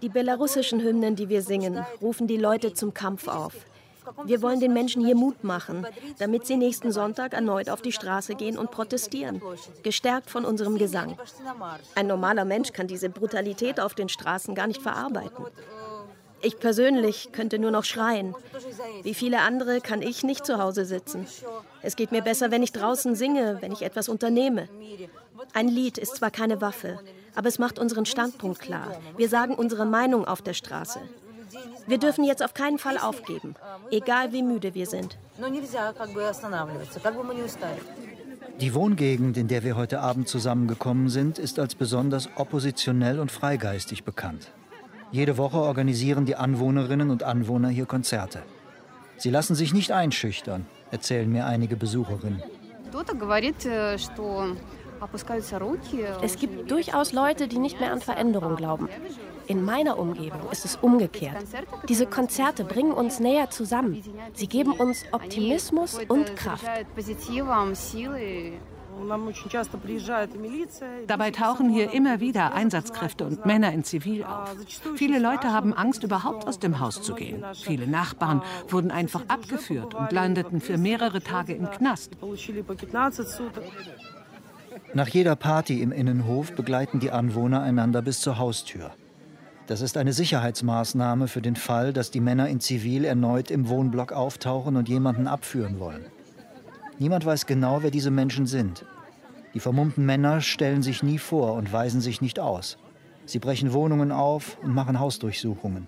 Die 0.00 0.08
belarussischen 0.08 0.80
Hymnen, 0.80 1.14
die 1.14 1.28
wir 1.28 1.42
singen, 1.42 1.84
rufen 2.00 2.26
die 2.26 2.38
Leute 2.38 2.72
zum 2.72 2.94
Kampf 2.94 3.28
auf. 3.28 3.52
Wir 4.24 4.42
wollen 4.42 4.60
den 4.60 4.72
Menschen 4.72 5.04
hier 5.04 5.16
Mut 5.16 5.44
machen, 5.44 5.86
damit 6.18 6.46
sie 6.46 6.56
nächsten 6.56 6.92
Sonntag 6.92 7.32
erneut 7.32 7.68
auf 7.68 7.82
die 7.82 7.92
Straße 7.92 8.34
gehen 8.34 8.58
und 8.58 8.70
protestieren, 8.70 9.42
gestärkt 9.82 10.30
von 10.30 10.44
unserem 10.44 10.78
Gesang. 10.78 11.16
Ein 11.94 12.06
normaler 12.06 12.44
Mensch 12.44 12.72
kann 12.72 12.86
diese 12.86 13.08
Brutalität 13.08 13.80
auf 13.80 13.94
den 13.94 14.08
Straßen 14.08 14.54
gar 14.54 14.66
nicht 14.66 14.82
verarbeiten. 14.82 15.44
Ich 16.44 16.58
persönlich 16.58 17.30
könnte 17.30 17.60
nur 17.60 17.70
noch 17.70 17.84
schreien. 17.84 18.34
Wie 19.04 19.14
viele 19.14 19.40
andere 19.40 19.80
kann 19.80 20.02
ich 20.02 20.24
nicht 20.24 20.44
zu 20.44 20.58
Hause 20.58 20.84
sitzen. 20.84 21.26
Es 21.82 21.94
geht 21.94 22.10
mir 22.10 22.22
besser, 22.22 22.50
wenn 22.50 22.64
ich 22.64 22.72
draußen 22.72 23.14
singe, 23.14 23.58
wenn 23.60 23.70
ich 23.70 23.82
etwas 23.82 24.08
unternehme. 24.08 24.68
Ein 25.54 25.68
Lied 25.68 25.98
ist 25.98 26.16
zwar 26.16 26.32
keine 26.32 26.60
Waffe, 26.60 26.98
aber 27.36 27.48
es 27.48 27.60
macht 27.60 27.78
unseren 27.78 28.06
Standpunkt 28.06 28.60
klar. 28.60 29.00
Wir 29.16 29.28
sagen 29.28 29.54
unsere 29.54 29.86
Meinung 29.86 30.24
auf 30.24 30.42
der 30.42 30.54
Straße. 30.54 31.00
Wir 31.86 31.98
dürfen 31.98 32.24
jetzt 32.24 32.42
auf 32.42 32.54
keinen 32.54 32.78
Fall 32.78 32.98
aufgeben, 32.98 33.54
egal 33.90 34.32
wie 34.32 34.42
müde 34.42 34.74
wir 34.74 34.86
sind. 34.86 35.18
Die 38.60 38.74
Wohngegend, 38.74 39.36
in 39.36 39.48
der 39.48 39.62
wir 39.64 39.76
heute 39.76 40.00
Abend 40.00 40.28
zusammengekommen 40.28 41.08
sind, 41.08 41.38
ist 41.38 41.58
als 41.58 41.74
besonders 41.74 42.28
oppositionell 42.36 43.18
und 43.18 43.32
freigeistig 43.32 44.04
bekannt. 44.04 44.52
Jede 45.10 45.36
Woche 45.36 45.58
organisieren 45.58 46.24
die 46.24 46.36
Anwohnerinnen 46.36 47.10
und 47.10 47.22
Anwohner 47.22 47.68
hier 47.68 47.86
Konzerte. 47.86 48.42
Sie 49.16 49.30
lassen 49.30 49.54
sich 49.54 49.74
nicht 49.74 49.92
einschüchtern, 49.92 50.66
erzählen 50.90 51.30
mir 51.30 51.46
einige 51.46 51.76
Besucherinnen. 51.76 52.42
Es 56.22 56.36
gibt 56.38 56.70
durchaus 56.70 57.12
Leute, 57.12 57.48
die 57.48 57.58
nicht 57.58 57.80
mehr 57.80 57.92
an 57.92 58.00
Veränderung 58.00 58.56
glauben. 58.56 58.88
In 59.46 59.64
meiner 59.64 59.98
Umgebung 59.98 60.50
ist 60.50 60.64
es 60.64 60.76
umgekehrt. 60.76 61.36
Diese 61.88 62.06
Konzerte 62.06 62.64
bringen 62.64 62.92
uns 62.92 63.20
näher 63.20 63.50
zusammen. 63.50 64.02
Sie 64.34 64.46
geben 64.46 64.72
uns 64.72 65.04
Optimismus 65.12 65.98
und 66.08 66.36
Kraft. 66.36 66.64
Dabei 71.06 71.30
tauchen 71.30 71.70
hier 71.70 71.92
immer 71.92 72.20
wieder 72.20 72.52
Einsatzkräfte 72.52 73.24
und 73.24 73.46
Männer 73.46 73.72
in 73.72 73.84
Zivil 73.84 74.24
auf. 74.24 74.54
Viele 74.96 75.18
Leute 75.18 75.52
haben 75.52 75.72
Angst, 75.72 76.02
überhaupt 76.04 76.46
aus 76.46 76.58
dem 76.58 76.78
Haus 76.78 77.02
zu 77.02 77.14
gehen. 77.14 77.42
Viele 77.54 77.86
Nachbarn 77.86 78.42
wurden 78.68 78.90
einfach 78.90 79.24
abgeführt 79.28 79.94
und 79.94 80.12
landeten 80.12 80.60
für 80.60 80.78
mehrere 80.78 81.20
Tage 81.20 81.54
im 81.54 81.70
Knast. 81.70 82.12
Nach 84.94 85.08
jeder 85.08 85.36
Party 85.36 85.82
im 85.82 85.92
Innenhof 85.92 86.54
begleiten 86.54 87.00
die 87.00 87.10
Anwohner 87.10 87.62
einander 87.62 88.02
bis 88.02 88.20
zur 88.20 88.38
Haustür. 88.38 88.92
Das 89.68 89.80
ist 89.80 89.96
eine 89.96 90.12
Sicherheitsmaßnahme 90.12 91.28
für 91.28 91.40
den 91.40 91.54
Fall, 91.54 91.92
dass 91.92 92.10
die 92.10 92.20
Männer 92.20 92.48
in 92.48 92.60
Zivil 92.60 93.04
erneut 93.04 93.50
im 93.50 93.68
Wohnblock 93.68 94.12
auftauchen 94.12 94.76
und 94.76 94.88
jemanden 94.88 95.28
abführen 95.28 95.78
wollen. 95.78 96.04
Niemand 96.98 97.24
weiß 97.24 97.46
genau, 97.46 97.82
wer 97.82 97.90
diese 97.90 98.10
Menschen 98.10 98.46
sind. 98.46 98.84
Die 99.54 99.60
vermummten 99.60 100.04
Männer 100.04 100.40
stellen 100.40 100.82
sich 100.82 101.02
nie 101.02 101.18
vor 101.18 101.54
und 101.54 101.72
weisen 101.72 102.00
sich 102.00 102.20
nicht 102.20 102.40
aus. 102.40 102.76
Sie 103.24 103.38
brechen 103.38 103.72
Wohnungen 103.72 104.10
auf 104.10 104.58
und 104.62 104.74
machen 104.74 104.98
Hausdurchsuchungen. 104.98 105.86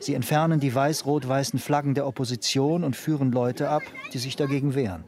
Sie 0.00 0.14
entfernen 0.14 0.58
die 0.58 0.74
weiß-rot-weißen 0.74 1.60
Flaggen 1.60 1.94
der 1.94 2.06
Opposition 2.06 2.82
und 2.82 2.96
führen 2.96 3.30
Leute 3.30 3.68
ab, 3.68 3.82
die 4.12 4.18
sich 4.18 4.34
dagegen 4.34 4.74
wehren. 4.74 5.04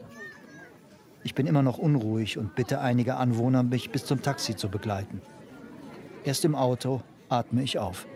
Ich 1.25 1.35
bin 1.35 1.47
immer 1.47 1.63
noch 1.63 1.79
unruhig 1.79 2.39
und 2.39 2.55
bitte 2.55 2.81
einige 2.81 3.17
Anwohner, 3.17 3.63
mich 3.63 3.91
bis 3.91 4.05
zum 4.05 4.23
Taxi 4.23 4.55
zu 4.55 4.69
begleiten. 4.69 5.21
Erst 6.23 6.45
im 6.45 6.55
Auto 6.55 7.03
atme 7.39 7.63
ich 7.63 7.79
auf. 7.79 8.07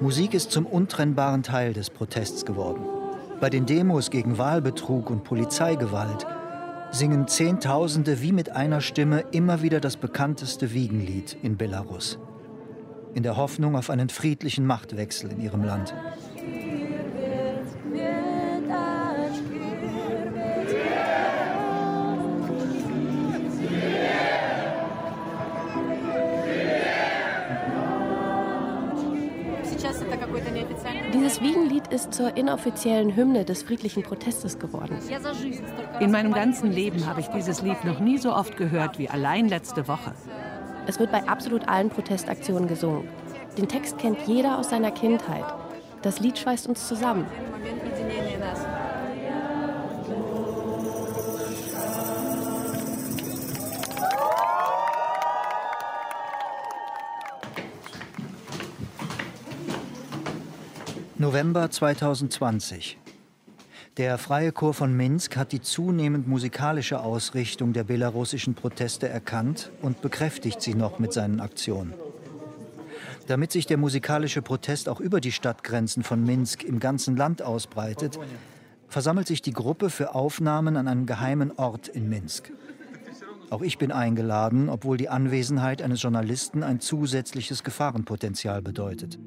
Musik 0.00 0.34
ist 0.34 0.50
zum 0.50 0.66
untrennbaren 0.66 1.42
Teil 1.42 1.72
des 1.72 1.88
Protests 1.88 2.44
geworden. 2.44 2.84
Bei 3.40 3.48
den 3.48 3.64
Demos 3.64 4.10
gegen 4.10 4.38
Wahlbetrug 4.38 5.08
und 5.10 5.24
Polizeigewalt 5.24 6.26
singen 6.90 7.26
Zehntausende 7.26 8.20
wie 8.20 8.32
mit 8.32 8.50
einer 8.50 8.80
Stimme 8.80 9.24
immer 9.32 9.62
wieder 9.62 9.80
das 9.80 9.96
bekannteste 9.96 10.72
Wiegenlied 10.72 11.36
in 11.42 11.56
Belarus. 11.56 12.18
In 13.14 13.22
der 13.22 13.36
Hoffnung 13.36 13.76
auf 13.76 13.90
einen 13.90 14.08
friedlichen 14.08 14.66
Machtwechsel 14.66 15.30
in 15.30 15.40
ihrem 15.40 15.64
Land. 15.64 15.94
Ist 31.94 32.12
zur 32.12 32.36
inoffiziellen 32.36 33.14
Hymne 33.14 33.44
des 33.44 33.62
friedlichen 33.62 34.02
Protestes 34.02 34.58
geworden. 34.58 34.98
In 36.00 36.10
meinem 36.10 36.32
ganzen 36.32 36.72
Leben 36.72 37.06
habe 37.06 37.20
ich 37.20 37.28
dieses 37.28 37.62
Lied 37.62 37.84
noch 37.84 38.00
nie 38.00 38.18
so 38.18 38.34
oft 38.34 38.56
gehört 38.56 38.98
wie 38.98 39.08
allein 39.08 39.48
letzte 39.48 39.86
Woche. 39.86 40.12
Es 40.86 40.98
wird 40.98 41.12
bei 41.12 41.26
absolut 41.28 41.68
allen 41.68 41.88
Protestaktionen 41.88 42.68
gesungen. 42.68 43.08
Den 43.56 43.68
Text 43.68 43.98
kennt 43.98 44.18
jeder 44.26 44.58
aus 44.58 44.70
seiner 44.70 44.90
Kindheit. 44.90 45.44
Das 46.02 46.18
Lied 46.18 46.36
schweißt 46.36 46.66
uns 46.66 46.86
zusammen. 46.88 47.26
November 61.34 61.68
2020. 61.68 62.96
Der 63.96 64.18
Freie 64.18 64.52
Chor 64.52 64.72
von 64.72 64.96
Minsk 64.96 65.36
hat 65.36 65.50
die 65.50 65.60
zunehmend 65.60 66.28
musikalische 66.28 67.00
Ausrichtung 67.00 67.72
der 67.72 67.82
belarussischen 67.82 68.54
Proteste 68.54 69.08
erkannt 69.08 69.72
und 69.82 70.00
bekräftigt 70.00 70.62
sie 70.62 70.74
noch 70.74 71.00
mit 71.00 71.12
seinen 71.12 71.40
Aktionen. 71.40 71.92
Damit 73.26 73.50
sich 73.50 73.66
der 73.66 73.78
musikalische 73.78 74.42
Protest 74.42 74.88
auch 74.88 75.00
über 75.00 75.20
die 75.20 75.32
Stadtgrenzen 75.32 76.04
von 76.04 76.24
Minsk 76.24 76.62
im 76.62 76.78
ganzen 76.78 77.16
Land 77.16 77.42
ausbreitet, 77.42 78.16
versammelt 78.86 79.26
sich 79.26 79.42
die 79.42 79.52
Gruppe 79.52 79.90
für 79.90 80.14
Aufnahmen 80.14 80.76
an 80.76 80.86
einem 80.86 81.04
geheimen 81.04 81.50
Ort 81.58 81.88
in 81.88 82.08
Minsk. 82.08 82.52
Auch 83.50 83.62
ich 83.62 83.76
bin 83.78 83.90
eingeladen, 83.90 84.68
obwohl 84.68 84.98
die 84.98 85.08
Anwesenheit 85.08 85.82
eines 85.82 86.00
Journalisten 86.00 86.62
ein 86.62 86.78
zusätzliches 86.78 87.64
Gefahrenpotenzial 87.64 88.62
bedeutet. 88.62 89.18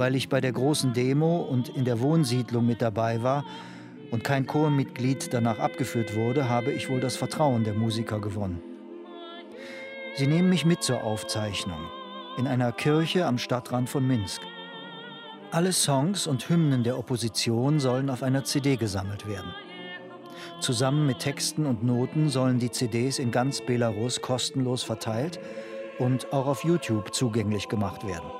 Weil 0.00 0.16
ich 0.16 0.30
bei 0.30 0.40
der 0.40 0.52
großen 0.52 0.94
Demo 0.94 1.42
und 1.42 1.68
in 1.68 1.84
der 1.84 2.00
Wohnsiedlung 2.00 2.64
mit 2.64 2.80
dabei 2.80 3.22
war 3.22 3.44
und 4.10 4.24
kein 4.24 4.46
Chormitglied 4.46 5.34
danach 5.34 5.58
abgeführt 5.58 6.16
wurde, 6.16 6.48
habe 6.48 6.72
ich 6.72 6.88
wohl 6.88 7.00
das 7.00 7.18
Vertrauen 7.18 7.64
der 7.64 7.74
Musiker 7.74 8.18
gewonnen. 8.18 8.62
Sie 10.16 10.26
nehmen 10.26 10.48
mich 10.48 10.64
mit 10.64 10.82
zur 10.82 11.04
Aufzeichnung 11.04 11.80
in 12.38 12.46
einer 12.46 12.72
Kirche 12.72 13.26
am 13.26 13.36
Stadtrand 13.36 13.90
von 13.90 14.06
Minsk. 14.06 14.40
Alle 15.50 15.74
Songs 15.74 16.26
und 16.26 16.48
Hymnen 16.48 16.82
der 16.82 16.98
Opposition 16.98 17.78
sollen 17.78 18.08
auf 18.08 18.22
einer 18.22 18.42
CD 18.44 18.76
gesammelt 18.76 19.28
werden. 19.28 19.52
Zusammen 20.60 21.04
mit 21.04 21.18
Texten 21.18 21.66
und 21.66 21.84
Noten 21.84 22.30
sollen 22.30 22.58
die 22.58 22.70
CDs 22.70 23.18
in 23.18 23.32
ganz 23.32 23.60
Belarus 23.60 24.22
kostenlos 24.22 24.82
verteilt 24.82 25.38
und 25.98 26.32
auch 26.32 26.46
auf 26.46 26.64
YouTube 26.64 27.12
zugänglich 27.12 27.68
gemacht 27.68 28.06
werden. 28.06 28.39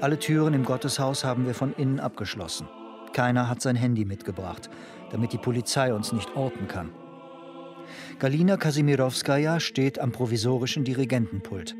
Alle 0.00 0.18
Türen 0.18 0.54
im 0.54 0.64
Gotteshaus 0.64 1.24
haben 1.24 1.46
wir 1.46 1.54
von 1.54 1.74
innen 1.76 2.00
abgeschlossen. 2.00 2.66
Keiner 3.12 3.50
hat 3.50 3.60
sein 3.60 3.76
Handy 3.76 4.06
mitgebracht, 4.06 4.70
damit 5.10 5.34
die 5.34 5.38
Polizei 5.38 5.92
uns 5.92 6.12
nicht 6.12 6.34
orten 6.36 6.68
kann. 6.68 6.90
Galina 8.18 8.56
Kasimirowskaja 8.56 9.60
steht 9.60 9.98
am 9.98 10.10
provisorischen 10.12 10.84
Dirigentenpult. 10.84 11.74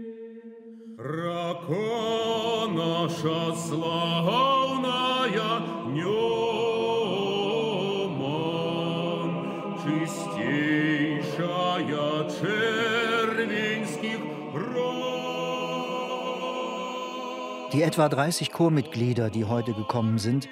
Die 17.72 17.82
etwa 17.82 18.08
30 18.08 18.50
Chormitglieder, 18.50 19.30
die 19.30 19.44
heute 19.44 19.72
gekommen 19.74 20.18
sind, 20.18 20.48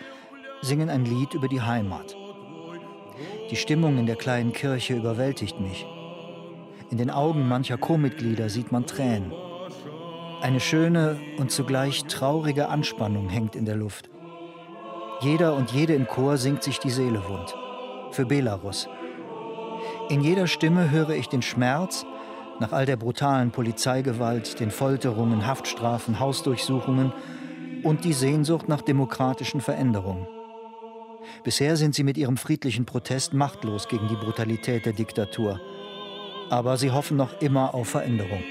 singen 0.60 0.88
ein 0.88 1.04
Lied 1.04 1.34
über 1.34 1.48
die 1.48 1.60
Heimat. 1.60 2.16
Die 3.50 3.56
Stimmung 3.56 3.98
in 3.98 4.06
der 4.06 4.14
kleinen 4.14 4.52
Kirche 4.52 4.94
überwältigt 4.94 5.58
mich. 5.58 5.84
In 6.90 6.98
den 6.98 7.10
Augen 7.10 7.48
mancher 7.48 7.76
Chormitglieder 7.76 8.48
sieht 8.48 8.70
man 8.70 8.86
Tränen. 8.86 9.32
Eine 10.42 10.60
schöne 10.60 11.18
und 11.38 11.50
zugleich 11.50 12.04
traurige 12.04 12.68
Anspannung 12.68 13.28
hängt 13.28 13.56
in 13.56 13.64
der 13.64 13.74
Luft. 13.74 14.08
Jeder 15.20 15.54
und 15.54 15.72
jede 15.72 15.94
im 15.94 16.06
Chor 16.06 16.36
singt 16.36 16.62
sich 16.62 16.78
die 16.78 16.90
Seele 16.90 17.28
wund. 17.28 17.52
Für 18.12 18.26
Belarus. 18.26 18.88
In 20.08 20.20
jeder 20.20 20.46
Stimme 20.46 20.92
höre 20.92 21.10
ich 21.10 21.28
den 21.28 21.42
Schmerz 21.42 22.06
nach 22.60 22.72
all 22.72 22.86
der 22.86 22.96
brutalen 22.96 23.50
Polizeigewalt, 23.50 24.60
den 24.60 24.70
Folterungen, 24.70 25.46
Haftstrafen, 25.46 26.18
Hausdurchsuchungen 26.18 27.12
und 27.82 28.04
die 28.04 28.12
Sehnsucht 28.12 28.68
nach 28.68 28.82
demokratischen 28.82 29.60
Veränderungen. 29.60 30.26
Bisher 31.44 31.76
sind 31.76 31.94
sie 31.94 32.04
mit 32.04 32.16
ihrem 32.16 32.36
friedlichen 32.36 32.84
Protest 32.84 33.32
machtlos 33.34 33.88
gegen 33.88 34.08
die 34.08 34.16
Brutalität 34.16 34.86
der 34.86 34.92
Diktatur. 34.92 35.60
Aber 36.50 36.76
sie 36.76 36.90
hoffen 36.90 37.16
noch 37.16 37.40
immer 37.40 37.74
auf 37.74 37.88
Veränderung. 37.88 38.42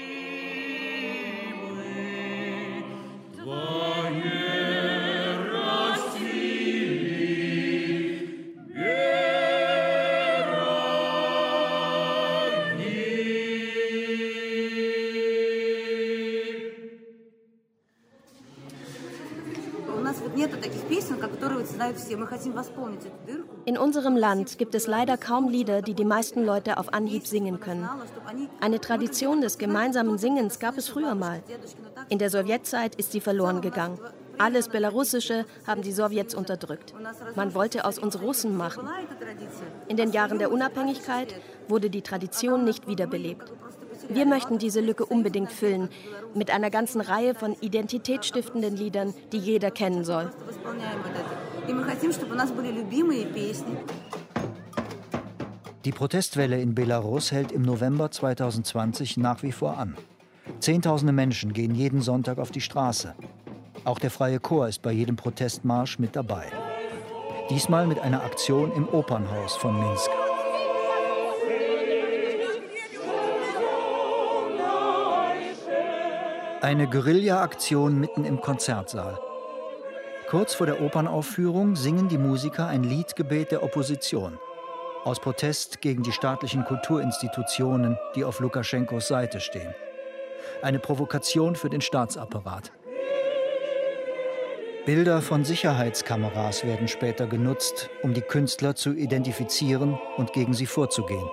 In 23.64 23.78
unserem 23.78 24.16
Land 24.16 24.58
gibt 24.58 24.74
es 24.74 24.86
leider 24.86 25.16
kaum 25.16 25.48
Lieder, 25.48 25.82
die 25.82 25.94
die 25.94 26.04
meisten 26.04 26.44
Leute 26.44 26.78
auf 26.78 26.92
Anhieb 26.92 27.26
singen 27.26 27.60
können. 27.60 27.88
Eine 28.60 28.80
Tradition 28.80 29.40
des 29.40 29.58
gemeinsamen 29.58 30.18
Singens 30.18 30.58
gab 30.58 30.78
es 30.78 30.88
früher 30.88 31.14
mal. 31.14 31.42
In 32.08 32.18
der 32.18 32.30
Sowjetzeit 32.30 32.94
ist 32.94 33.12
sie 33.12 33.20
verloren 33.20 33.60
gegangen. 33.60 33.98
Alles 34.38 34.68
Belarussische 34.68 35.44
haben 35.66 35.82
die 35.82 35.92
Sowjets 35.92 36.34
unterdrückt. 36.34 36.94
Man 37.34 37.54
wollte 37.54 37.84
aus 37.84 37.98
uns 37.98 38.20
Russen 38.22 38.56
machen. 38.56 38.88
In 39.88 39.96
den 39.96 40.12
Jahren 40.12 40.38
der 40.38 40.52
Unabhängigkeit 40.52 41.34
wurde 41.66 41.90
die 41.90 42.02
Tradition 42.02 42.64
nicht 42.64 42.86
wiederbelebt. 42.86 43.52
Wir 44.08 44.26
möchten 44.26 44.58
diese 44.58 44.80
Lücke 44.80 45.04
unbedingt 45.04 45.50
füllen 45.50 45.88
mit 46.34 46.50
einer 46.50 46.70
ganzen 46.70 47.00
Reihe 47.00 47.34
von 47.34 47.56
identitätsstiftenden 47.60 48.76
Liedern, 48.76 49.12
die 49.32 49.38
jeder 49.38 49.72
kennen 49.72 50.04
soll. 50.04 50.30
Die 55.84 55.92
Protestwelle 55.92 56.58
in 56.58 56.74
Belarus 56.74 57.30
hält 57.30 57.52
im 57.52 57.60
November 57.60 58.10
2020 58.10 59.18
nach 59.18 59.42
wie 59.42 59.52
vor 59.52 59.76
an. 59.76 59.94
Zehntausende 60.60 61.12
Menschen 61.12 61.52
gehen 61.52 61.74
jeden 61.74 62.00
Sonntag 62.00 62.38
auf 62.38 62.50
die 62.50 62.62
Straße. 62.62 63.14
Auch 63.84 63.98
der 63.98 64.10
Freie 64.10 64.40
Chor 64.40 64.66
ist 64.66 64.80
bei 64.80 64.92
jedem 64.92 65.16
Protestmarsch 65.16 65.98
mit 65.98 66.16
dabei. 66.16 66.46
Diesmal 67.50 67.86
mit 67.86 67.98
einer 67.98 68.22
Aktion 68.22 68.72
im 68.72 68.88
Opernhaus 68.88 69.54
von 69.56 69.78
Minsk. 69.78 70.10
Eine 76.62 76.88
Guerilla-Aktion 76.88 78.00
mitten 78.00 78.24
im 78.24 78.40
Konzertsaal. 78.40 79.18
Kurz 80.30 80.52
vor 80.52 80.66
der 80.66 80.82
Opernaufführung 80.82 81.74
singen 81.74 82.08
die 82.08 82.18
Musiker 82.18 82.66
ein 82.66 82.82
Liedgebet 82.82 83.50
der 83.50 83.62
Opposition. 83.62 84.38
Aus 85.04 85.20
Protest 85.20 85.80
gegen 85.80 86.02
die 86.02 86.12
staatlichen 86.12 86.66
Kulturinstitutionen, 86.66 87.96
die 88.14 88.24
auf 88.24 88.38
Lukaschenkos 88.38 89.08
Seite 89.08 89.40
stehen. 89.40 89.74
Eine 90.60 90.80
Provokation 90.80 91.56
für 91.56 91.70
den 91.70 91.80
Staatsapparat. 91.80 92.72
Bilder 94.84 95.22
von 95.22 95.46
Sicherheitskameras 95.46 96.62
werden 96.62 96.88
später 96.88 97.26
genutzt, 97.26 97.88
um 98.02 98.12
die 98.12 98.20
Künstler 98.20 98.74
zu 98.74 98.92
identifizieren 98.92 99.98
und 100.18 100.34
gegen 100.34 100.52
sie 100.52 100.66
vorzugehen. 100.66 101.26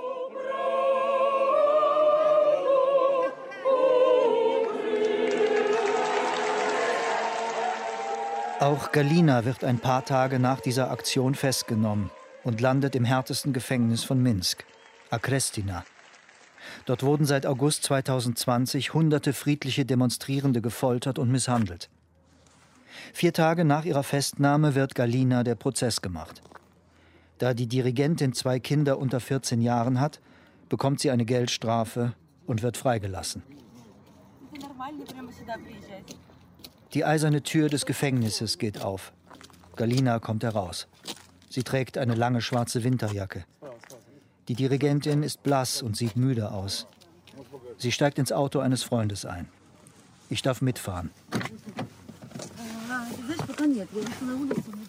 Auch 8.59 8.93
Galina 8.93 9.43
wird 9.43 9.65
ein 9.65 9.79
paar 9.79 10.05
Tage 10.05 10.39
nach 10.39 10.61
dieser 10.61 10.89
Aktion 10.89 11.35
festgenommen 11.35 12.09
und 12.43 12.61
landet 12.61 12.95
im 12.95 13.03
härtesten 13.03 13.51
Gefängnis 13.51 14.05
von 14.05 14.23
Minsk, 14.23 14.65
Akrestina. 15.09 15.83
Dort 16.85 17.03
wurden 17.03 17.25
seit 17.25 17.45
August 17.45 17.83
2020 17.83 18.93
hunderte 18.93 19.33
friedliche 19.33 19.85
Demonstrierende 19.85 20.61
gefoltert 20.61 21.19
und 21.19 21.29
misshandelt. 21.29 21.89
Vier 23.13 23.33
Tage 23.33 23.65
nach 23.65 23.83
ihrer 23.83 24.03
Festnahme 24.03 24.73
wird 24.73 24.95
Galina 24.95 25.43
der 25.43 25.55
Prozess 25.55 26.01
gemacht. 26.01 26.41
Da 27.39 27.53
die 27.53 27.67
Dirigentin 27.67 28.31
zwei 28.31 28.61
Kinder 28.61 28.99
unter 28.99 29.19
14 29.19 29.61
Jahren 29.61 29.99
hat, 29.99 30.21
bekommt 30.69 31.01
sie 31.01 31.11
eine 31.11 31.25
Geldstrafe 31.25 32.13
und 32.47 32.63
wird 32.63 32.77
freigelassen. 32.77 33.43
Die 36.95 37.03
eiserne 37.03 37.43
Tür 37.43 37.67
des 37.67 37.85
Gefängnisses 37.85 38.57
geht 38.57 38.81
auf. 38.81 39.11
Galina 39.75 40.19
kommt 40.19 40.43
heraus. 40.43 40.87
Sie 41.49 41.61
trägt 41.63 41.97
eine 41.97 42.15
lange 42.15 42.39
schwarze 42.39 42.85
Winterjacke. 42.85 43.43
Die 44.47 44.55
Dirigentin 44.55 45.21
ist 45.21 45.43
blass 45.43 45.81
und 45.81 45.97
sieht 45.97 46.15
müde 46.15 46.51
aus. 46.51 46.87
Sie 47.77 47.91
steigt 47.91 48.17
ins 48.17 48.31
Auto 48.31 48.59
eines 48.59 48.83
Freundes 48.83 49.25
ein. 49.25 49.49
Ich 50.29 50.41
darf 50.41 50.61
mitfahren. 50.61 51.09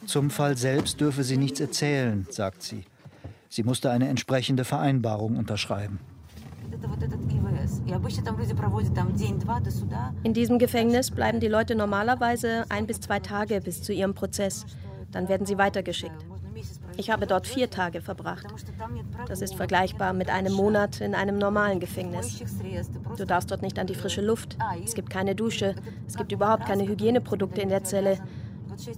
Zum 0.06 0.30
Fall 0.30 0.56
selbst 0.56 1.00
dürfe 1.00 1.24
sie 1.24 1.36
nichts 1.36 1.58
erzählen, 1.58 2.24
sagt 2.30 2.62
sie. 2.62 2.84
Sie 3.48 3.64
musste 3.64 3.90
eine 3.90 4.06
entsprechende 4.06 4.64
Vereinbarung 4.64 5.36
unterschreiben. 5.36 5.98
In 10.22 10.34
diesem 10.34 10.58
Gefängnis 10.58 11.10
bleiben 11.10 11.40
die 11.40 11.48
Leute 11.48 11.74
normalerweise 11.74 12.64
ein 12.68 12.86
bis 12.86 13.00
zwei 13.00 13.20
Tage 13.20 13.60
bis 13.60 13.82
zu 13.82 13.92
ihrem 13.92 14.14
Prozess. 14.14 14.66
Dann 15.12 15.28
werden 15.28 15.46
sie 15.46 15.58
weitergeschickt. 15.58 16.26
Ich 16.96 17.10
habe 17.10 17.26
dort 17.26 17.46
vier 17.46 17.68
Tage 17.68 18.00
verbracht. 18.00 18.46
Das 19.28 19.42
ist 19.42 19.54
vergleichbar 19.54 20.12
mit 20.12 20.30
einem 20.30 20.52
Monat 20.52 21.00
in 21.00 21.14
einem 21.14 21.38
normalen 21.38 21.80
Gefängnis. 21.80 22.42
Du 23.16 23.24
darfst 23.26 23.50
dort 23.50 23.62
nicht 23.62 23.78
an 23.78 23.86
die 23.86 23.94
frische 23.94 24.22
Luft. 24.22 24.56
Es 24.84 24.94
gibt 24.94 25.10
keine 25.10 25.34
Dusche. 25.34 25.74
Es 26.06 26.16
gibt 26.16 26.32
überhaupt 26.32 26.66
keine 26.66 26.86
Hygieneprodukte 26.86 27.60
in 27.60 27.68
der 27.68 27.84
Zelle. 27.84 28.18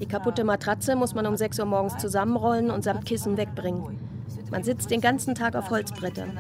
Die 0.01 0.07
kaputte 0.07 0.45
Matratze 0.45 0.97
muss 0.97 1.15
man 1.15 1.27
um 1.27 1.37
6 1.37 1.59
Uhr 1.59 1.67
morgens 1.67 1.97
zusammenrollen 1.99 2.71
und 2.71 2.83
samt 2.85 3.05
Kissen 3.05 3.37
wegbringen. 3.37 3.99
Man 4.51 4.63
sitzt 4.63 4.91
den 4.91 5.01
ganzen 5.01 5.35
Tag 5.35 5.55
auf 5.57 5.71
Holzbrettern. 5.71 6.39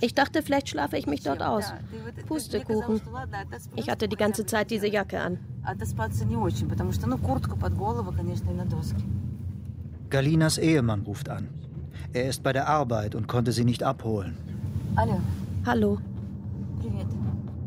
Ich 0.00 0.14
dachte, 0.14 0.42
vielleicht 0.42 0.68
schlafe 0.68 0.96
ich 0.96 1.06
mich 1.06 1.22
dort 1.22 1.42
aus. 1.42 1.72
Pustekuchen. 2.26 3.00
Ich 3.74 3.88
hatte 3.88 4.08
die 4.08 4.16
ganze 4.16 4.46
Zeit 4.46 4.70
diese 4.70 4.88
Jacke 4.88 5.20
an. 5.20 5.38
Galinas 10.10 10.58
Ehemann 10.58 11.02
ruft 11.02 11.28
an. 11.28 11.48
Er 12.12 12.28
ist 12.28 12.42
bei 12.42 12.52
der 12.52 12.68
Arbeit 12.68 13.14
und 13.14 13.26
konnte 13.26 13.52
sie 13.52 13.64
nicht 13.64 13.82
abholen. 13.82 14.36
Hallo. 14.96 15.20
Hallo. 15.66 15.98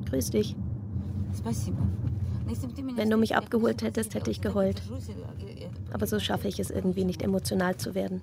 Grüß 0.09 0.31
dich. 0.31 0.55
Wenn 2.95 3.09
du 3.09 3.17
mich 3.17 3.35
abgeholt 3.35 3.83
hättest, 3.83 4.15
hätte 4.15 4.31
ich 4.31 4.41
geheult. 4.41 4.81
Aber 5.91 6.07
so 6.07 6.19
schaffe 6.19 6.47
ich 6.47 6.59
es 6.59 6.71
irgendwie 6.71 7.05
nicht 7.05 7.21
emotional 7.21 7.77
zu 7.77 7.93
werden. 7.93 8.21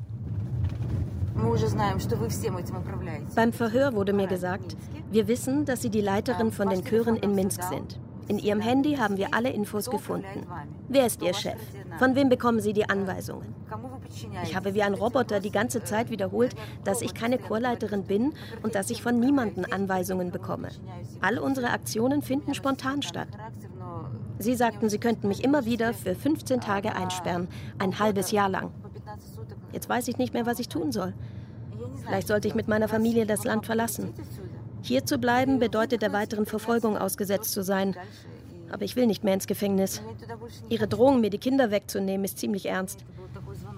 Beim 3.35 3.53
Verhör 3.53 3.95
wurde 3.95 4.13
mir 4.13 4.27
gesagt, 4.27 4.77
wir 5.11 5.29
wissen, 5.29 5.65
dass 5.65 5.83
Sie 5.83 5.91
die 5.91 6.01
Leiterin 6.01 6.51
von 6.53 6.69
den 6.71 6.85
Chören 6.85 7.17
in 7.17 7.35
Minsk 7.35 7.63
sind. 7.63 8.01
In 8.29 8.39
Ihrem 8.39 8.61
Handy 8.61 8.97
haben 8.97 9.17
wir 9.17 9.35
alle 9.35 9.51
Infos 9.51 9.89
gefunden. 9.89 10.47
Wer 10.89 11.07
ist 11.07 11.23
Ihr 11.23 11.33
Chef? 11.33 11.61
Von 11.99 12.17
wem 12.17 12.29
bekommen 12.29 12.61
Sie 12.61 12.73
die 12.73 12.89
Anweisungen? 12.89 13.55
Ich 14.43 14.57
habe 14.57 14.75
wie 14.75 14.83
ein 14.83 14.95
Roboter 14.95 15.39
die 15.39 15.53
ganze 15.53 15.85
Zeit 15.85 16.11
wiederholt, 16.11 16.57
dass 16.85 17.03
ich 17.03 17.15
keine 17.15 17.39
Chorleiterin 17.39 18.05
bin 18.05 18.33
und 18.63 18.75
dass 18.75 18.91
ich 18.91 19.03
von 19.03 19.21
niemanden 19.21 19.65
Anweisungen 19.65 20.33
bekomme. 20.33 20.69
All 21.21 21.39
unsere 21.39 21.71
Aktionen 21.71 22.23
finden 22.23 22.55
spontan 22.55 23.03
statt. 23.03 23.29
Sie 24.39 24.55
sagten, 24.55 24.89
Sie 24.89 24.99
könnten 24.99 25.29
mich 25.29 25.45
immer 25.45 25.65
wieder 25.65 25.95
für 25.95 26.15
15 26.15 26.61
Tage 26.61 26.95
einsperren, 26.95 27.49
ein 27.79 27.99
halbes 27.99 28.33
Jahr 28.33 28.49
lang. 28.49 28.71
Jetzt 29.77 29.91
weiß 29.91 30.09
ich 30.09 30.17
nicht 30.17 30.33
mehr, 30.33 30.47
was 30.47 30.59
ich 30.59 30.71
tun 30.71 30.91
soll. 30.91 31.13
Vielleicht 32.03 32.29
sollte 32.29 32.49
ich 32.49 32.55
mit 32.55 32.67
meiner 32.67 32.89
Familie 32.89 33.27
das 33.27 33.45
Land 33.45 33.67
verlassen. 33.67 34.15
Hier 34.81 35.05
zu 35.05 35.19
bleiben 35.19 35.59
bedeutet 35.59 36.01
der 36.01 36.15
weiteren 36.15 36.47
Verfolgung 36.47 36.97
ausgesetzt 36.97 37.53
zu 37.53 37.63
sein. 37.63 37.95
Aber 38.73 38.87
ich 38.87 38.97
will 38.97 39.07
nicht 39.07 39.23
mehr 39.23 39.35
ins 39.35 39.47
Gefängnis. 39.47 40.01
Ihre 40.71 40.89
Drohung, 40.89 41.21
mir 41.21 41.29
die 41.29 41.37
Kinder 41.37 41.71
wegzunehmen, 41.71 42.25
ist 42.25 42.39
ziemlich 42.39 42.65
ernst. 42.65 43.05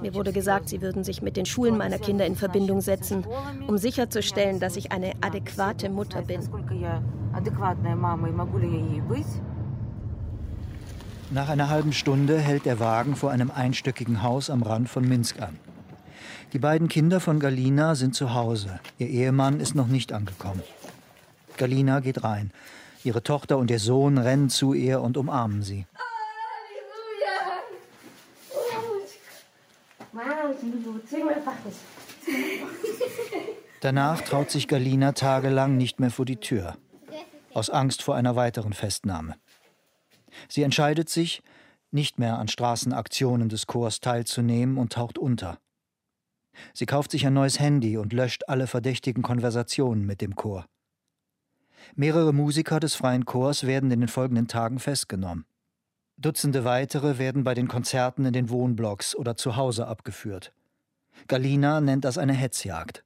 Mir 0.01 0.15
wurde 0.15 0.33
gesagt, 0.33 0.69
sie 0.69 0.83
würden 0.83 1.03
sich 1.03 1.21
mit 1.21 1.37
den 1.37 1.47
Schulen 1.47 1.77
meiner 1.77 1.99
Kinder 1.99 2.27
in 2.27 2.37
Verbindung 2.37 2.81
setzen, 2.81 3.27
um 3.67 3.77
sicherzustellen, 3.77 4.61
dass 4.61 4.77
ich 4.77 4.93
eine 4.93 5.15
adäquate 5.21 5.89
Mutter 5.89 6.23
bin. 6.23 6.43
Nach 11.33 11.49
einer 11.49 11.69
halben 11.69 11.93
Stunde 11.93 12.39
hält 12.39 12.67
der 12.67 12.79
Wagen 12.79 13.17
vor 13.17 13.33
einem 13.33 13.51
einstöckigen 13.51 14.23
Haus 14.23 14.49
am 14.49 14.63
Rand 14.63 14.89
von 14.89 15.03
Minsk 15.03 15.43
an. 15.43 15.59
Die 16.53 16.59
beiden 16.59 16.89
Kinder 16.89 17.21
von 17.21 17.41
Galina 17.41 17.95
sind 17.95 18.15
zu 18.15 18.35
Hause. 18.35 18.81
Ihr 18.99 19.09
Ehemann 19.09 19.61
ist 19.61 19.75
noch 19.75 19.89
nicht 19.89 20.13
angekommen. 20.13 20.63
Galina 21.57 22.01
geht 22.01 22.25
rein. 22.25 22.53
Ihre 23.05 23.23
Tochter 23.23 23.59
und 23.59 23.71
ihr 23.71 23.79
Sohn 23.79 24.19
rennen 24.19 24.51
zu 24.51 24.73
ihr 24.75 25.01
und 25.01 25.17
umarmen 25.17 25.63
sie. 25.63 25.87
Danach 33.81 34.21
traut 34.23 34.51
sich 34.51 34.67
Galina 34.67 35.13
tagelang 35.13 35.77
nicht 35.77 36.01
mehr 36.01 36.11
vor 36.11 36.25
die 36.25 36.39
Tür, 36.39 36.77
aus 37.55 37.71
Angst 37.71 38.03
vor 38.03 38.17
einer 38.17 38.35
weiteren 38.35 38.73
Festnahme. 38.73 39.37
Sie 40.49 40.63
entscheidet 40.63 41.09
sich, 41.09 41.43
nicht 41.91 42.19
mehr 42.19 42.39
an 42.39 42.49
Straßenaktionen 42.49 43.49
des 43.49 43.67
Chors 43.67 44.01
teilzunehmen 44.01 44.77
und 44.77 44.93
taucht 44.93 45.19
unter. 45.19 45.59
Sie 46.75 46.87
kauft 46.87 47.11
sich 47.11 47.27
ein 47.27 47.35
neues 47.35 47.59
Handy 47.59 47.97
und 47.97 48.13
löscht 48.13 48.45
alle 48.49 48.67
verdächtigen 48.67 49.23
Konversationen 49.23 50.07
mit 50.07 50.21
dem 50.21 50.37
Chor. 50.37 50.67
Mehrere 51.95 52.33
Musiker 52.33 52.81
des 52.81 52.95
freien 52.95 53.25
Chors 53.25 53.67
werden 53.67 53.91
in 53.91 54.01
den 54.01 54.09
folgenden 54.09 54.49
Tagen 54.49 54.79
festgenommen. 54.79 55.47
Dutzende 56.17 56.65
weitere 56.65 57.19
werden 57.19 57.45
bei 57.45 57.55
den 57.55 57.69
Konzerten 57.69 58.25
in 58.25 58.33
den 58.33 58.51
Wohnblocks 58.51 59.15
oder 59.15 59.37
zu 59.37 59.57
Hause 59.57 59.87
abgeführt. 59.87 60.53
Galina 61.29 61.81
nennt 61.81 62.05
das 62.05 62.19
eine 62.19 62.33
Hetzjagd. 62.33 63.05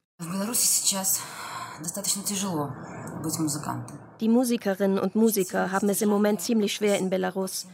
Die 4.21 4.29
Musikerinnen 4.29 4.99
und 4.99 5.15
Musiker 5.15 5.73
haben 5.73 5.88
es 5.88 6.03
im 6.03 6.09
Moment 6.09 6.41
ziemlich 6.41 6.73
schwer 6.73 6.99
in 6.99 7.11
Belarus. 7.11 7.67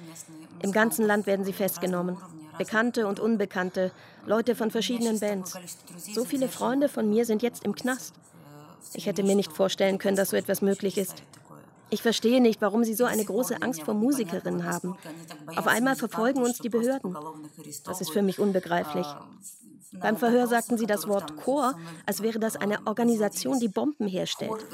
Im 0.61 0.73
ganzen 0.73 1.07
Land 1.07 1.27
werden 1.27 1.45
sie 1.45 1.53
festgenommen. 1.53 2.17
Bekannte 2.59 3.07
und 3.07 3.21
Unbekannte, 3.21 3.93
Leute 4.27 4.55
von 4.55 4.71
verschiedenen 4.71 5.21
Bands. 5.21 5.57
So 6.15 6.25
viele 6.25 6.49
Freunde 6.49 6.89
von 6.89 7.09
mir 7.09 7.25
sind 7.25 7.43
jetzt 7.43 7.65
im 7.65 7.75
Knast. 7.75 8.15
Ich 8.95 9.07
hätte 9.07 9.23
mir 9.23 9.37
nicht 9.37 9.53
vorstellen 9.53 9.99
können, 9.99 10.17
dass 10.17 10.31
so 10.31 10.37
etwas 10.37 10.63
möglich 10.63 10.99
ist. 10.99 11.23
Ich 11.91 12.03
verstehe 12.03 12.41
nicht, 12.41 12.61
warum 12.61 12.85
sie 12.85 12.95
so 12.95 13.07
eine 13.07 13.25
große 13.25 13.63
Angst 13.63 13.83
vor 13.83 13.95
Musikerinnen 13.95 14.65
haben. 14.65 14.97
Auf 15.57 15.67
einmal 15.67 15.97
verfolgen 15.97 16.43
uns 16.43 16.59
die 16.59 16.69
Behörden. 16.69 17.17
Das 17.85 18.01
ist 18.01 18.11
für 18.11 18.23
mich 18.23 18.39
unbegreiflich. 18.39 19.07
Beim 19.93 20.17
Verhör 20.17 20.47
sagten 20.47 20.77
sie 20.77 20.87
das 20.87 21.09
Wort 21.09 21.37
Chor, 21.37 21.75
als 22.07 22.23
wäre 22.23 22.39
das 22.39 22.57
eine 22.57 22.87
Organisation, 22.87 23.59
die 23.59 23.69
Bomben 23.69 24.07
herstellt. 24.07 24.67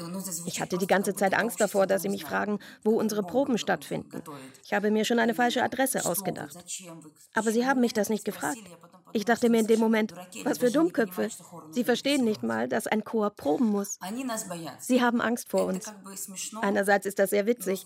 Ich 0.45 0.61
hatte 0.61 0.77
die 0.77 0.87
ganze 0.87 1.15
Zeit 1.15 1.33
Angst 1.33 1.61
davor, 1.61 1.87
dass 1.87 2.01
sie 2.01 2.09
mich 2.09 2.25
fragen, 2.25 2.59
wo 2.83 2.99
unsere 2.99 3.23
Proben 3.23 3.57
stattfinden. 3.57 4.21
Ich 4.63 4.73
habe 4.73 4.91
mir 4.91 5.05
schon 5.05 5.19
eine 5.19 5.33
falsche 5.33 5.63
Adresse 5.63 6.05
ausgedacht. 6.05 6.57
Aber 7.33 7.51
sie 7.51 7.65
haben 7.65 7.81
mich 7.81 7.93
das 7.93 8.09
nicht 8.09 8.25
gefragt. 8.25 8.57
Ich 9.13 9.23
dachte 9.23 9.49
mir 9.49 9.61
in 9.61 9.67
dem 9.67 9.79
Moment, 9.79 10.13
was 10.43 10.57
für 10.57 10.71
Dummköpfe. 10.71 11.29
Sie 11.71 11.85
verstehen 11.85 12.25
nicht 12.25 12.43
mal, 12.43 12.67
dass 12.67 12.85
ein 12.85 13.05
Chor 13.05 13.29
proben 13.29 13.67
muss. 13.67 13.97
Sie 14.79 15.01
haben 15.01 15.21
Angst 15.21 15.49
vor 15.49 15.65
uns. 15.65 15.93
Einerseits 16.61 17.05
ist 17.05 17.19
das 17.19 17.29
sehr 17.29 17.45
witzig, 17.45 17.85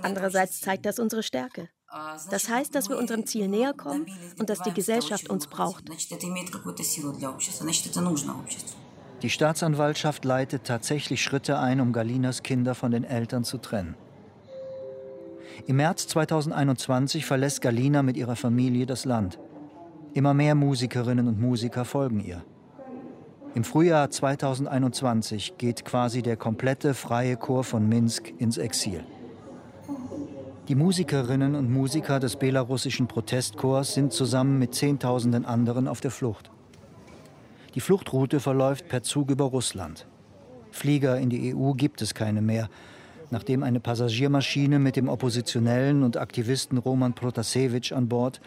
andererseits 0.00 0.60
zeigt 0.60 0.86
das 0.86 0.98
unsere 0.98 1.22
Stärke. 1.22 1.68
Das 2.30 2.48
heißt, 2.48 2.74
dass 2.74 2.88
wir 2.88 2.98
unserem 2.98 3.26
Ziel 3.26 3.48
näher 3.48 3.74
kommen 3.74 4.06
und 4.38 4.48
dass 4.48 4.62
die 4.62 4.72
Gesellschaft 4.72 5.28
uns 5.28 5.46
braucht. 5.46 5.84
Die 9.22 9.30
Staatsanwaltschaft 9.30 10.24
leitet 10.24 10.64
tatsächlich 10.64 11.22
Schritte 11.22 11.58
ein, 11.58 11.80
um 11.80 11.92
Galinas 11.92 12.42
Kinder 12.42 12.74
von 12.74 12.90
den 12.90 13.04
Eltern 13.04 13.44
zu 13.44 13.58
trennen. 13.58 13.94
Im 15.66 15.76
März 15.76 16.08
2021 16.08 17.24
verlässt 17.24 17.60
Galina 17.60 18.02
mit 18.02 18.16
ihrer 18.16 18.36
Familie 18.36 18.86
das 18.86 19.04
Land. 19.04 19.38
Immer 20.14 20.34
mehr 20.34 20.54
Musikerinnen 20.54 21.28
und 21.28 21.40
Musiker 21.40 21.84
folgen 21.84 22.20
ihr. 22.20 22.42
Im 23.54 23.64
Frühjahr 23.64 24.10
2021 24.10 25.58
geht 25.58 25.84
quasi 25.84 26.22
der 26.22 26.36
komplette 26.36 26.94
freie 26.94 27.36
Chor 27.36 27.64
von 27.64 27.86
Minsk 27.86 28.32
ins 28.38 28.56
Exil. 28.56 29.04
Die 30.68 30.76
Musikerinnen 30.76 31.56
und 31.56 31.72
Musiker 31.72 32.20
des 32.20 32.36
belarussischen 32.36 33.08
Protestchors 33.08 33.94
sind 33.94 34.12
zusammen 34.12 34.60
mit 34.60 34.76
Zehntausenden 34.76 35.44
anderen 35.44 35.88
auf 35.88 36.00
der 36.00 36.12
Flucht. 36.12 36.52
Die 37.74 37.80
Fluchtroute 37.80 38.38
verläuft 38.38 38.88
per 38.88 39.02
Zug 39.02 39.32
über 39.32 39.46
Russland. 39.46 40.06
Flieger 40.70 41.18
in 41.18 41.30
die 41.30 41.52
EU 41.52 41.72
gibt 41.72 42.00
es 42.00 42.14
keine 42.14 42.42
mehr, 42.42 42.68
nachdem 43.30 43.64
eine 43.64 43.80
Passagiermaschine 43.80 44.78
mit 44.78 44.94
dem 44.94 45.08
Oppositionellen 45.08 46.04
und 46.04 46.16
Aktivisten 46.16 46.78
Roman 46.78 47.14
Protasevich 47.14 47.92
an 47.92 48.08
Bord 48.08 48.40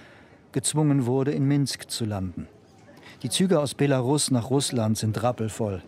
gezwungen 0.54 1.06
wurde, 1.06 1.32
in 1.32 1.46
Minsk 1.46 1.92
zu 1.92 2.06
landen. 2.06 2.48
Die 3.24 3.30
Züge 3.30 3.60
aus 3.60 3.74
Belarus 3.74 4.32
nach 4.32 4.50
Russland 4.50 4.98
sind 4.98 5.22
rappelvoll. 5.22 5.82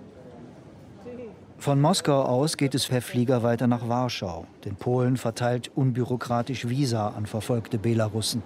Von 1.60 1.82
Moskau 1.82 2.22
aus 2.22 2.56
geht 2.56 2.76
es 2.76 2.86
per 2.86 3.02
Flieger 3.02 3.41
weiter 3.41 3.65
nach 3.65 3.89
Warschau, 3.89 4.46
denn 4.63 4.76
Polen 4.76 5.17
verteilt 5.17 5.72
unbürokratisch 5.74 6.70
Visa 6.70 7.10
an 7.10 7.26
verfolgte 7.26 7.80
Belarussen. 7.80 8.43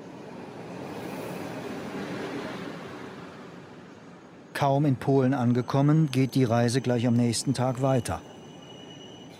Kaum 4.54 4.86
in 4.86 4.96
Polen 4.96 5.34
angekommen, 5.34 6.10
geht 6.12 6.36
die 6.36 6.46
Reise 6.46 6.82
gleich 6.82 7.06
am 7.06 7.16
nächsten 7.16 7.54
Tag 7.54 7.82
weiter. 7.82 8.22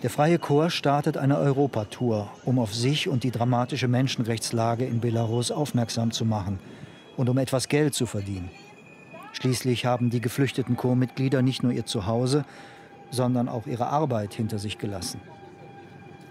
Der 0.02 0.10
Freie 0.10 0.38
Chor 0.38 0.68
startet 0.68 1.16
eine 1.16 1.38
Europatour, 1.38 2.28
um 2.44 2.58
auf 2.58 2.74
sich 2.74 3.08
und 3.08 3.24
die 3.24 3.30
dramatische 3.30 3.88
Menschenrechtslage 3.88 4.84
in 4.84 5.00
Belarus 5.00 5.50
aufmerksam 5.50 6.10
zu 6.10 6.24
machen 6.24 6.58
und 7.16 7.28
um 7.28 7.38
etwas 7.38 7.68
Geld 7.68 7.94
zu 7.94 8.06
verdienen. 8.06 8.50
Schließlich 9.32 9.86
haben 9.86 10.10
die 10.10 10.20
geflüchteten 10.20 10.76
Chormitglieder 10.76 11.40
nicht 11.40 11.62
nur 11.62 11.72
ihr 11.72 11.86
Zuhause, 11.86 12.44
sondern 13.11 13.47
auch 13.47 13.67
ihre 13.67 13.87
Arbeit 13.87 14.33
hinter 14.33 14.59
sich 14.59 14.77
gelassen. 14.77 15.21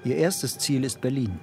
Ihr 0.05 0.17
erstes 0.17 0.59
Ziel 0.59 0.85
ist 0.85 1.01
Berlin. 1.01 1.39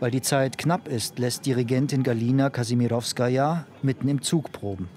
Weil 0.00 0.12
die 0.12 0.22
Zeit 0.22 0.58
knapp 0.58 0.86
ist, 0.88 1.18
lässt 1.18 1.44
Dirigentin 1.44 2.02
Galina 2.02 2.50
Kasimirowskaja 2.50 3.66
mitten 3.82 4.08
im 4.08 4.22
Zug 4.22 4.52
proben. 4.52 4.88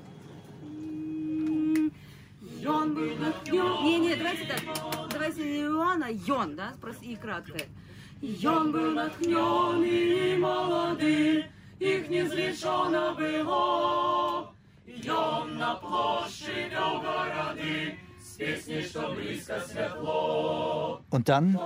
Jon 8.21 8.71
był 8.71 8.91
natchniony 8.91 9.89
i 10.33 10.37
молодий, 10.37 11.45
їх 11.79 12.09
не 12.09 12.27
зрішено 12.29 13.17
було. 13.19 14.53
Jon 15.03 15.57
na 15.57 15.75
ploszczy 15.75 16.69
Białgorody, 16.69 17.97
und 21.10 21.28
dann, 21.28 21.58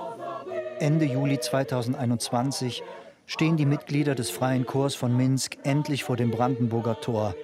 Ende 0.78 1.04
Juli 1.04 1.40
2021, 1.40 2.83
stehen 3.26 3.56
die 3.56 3.66
Mitglieder 3.66 4.14
des 4.14 4.30
Freien 4.30 4.66
Chors 4.66 4.94
von 4.94 5.16
Minsk 5.16 5.56
endlich 5.64 6.04
vor 6.04 6.16
dem 6.16 6.30
Brandenburger 6.30 7.00
Tor 7.00 7.35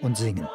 und 0.00 0.16
singen. 0.16 0.48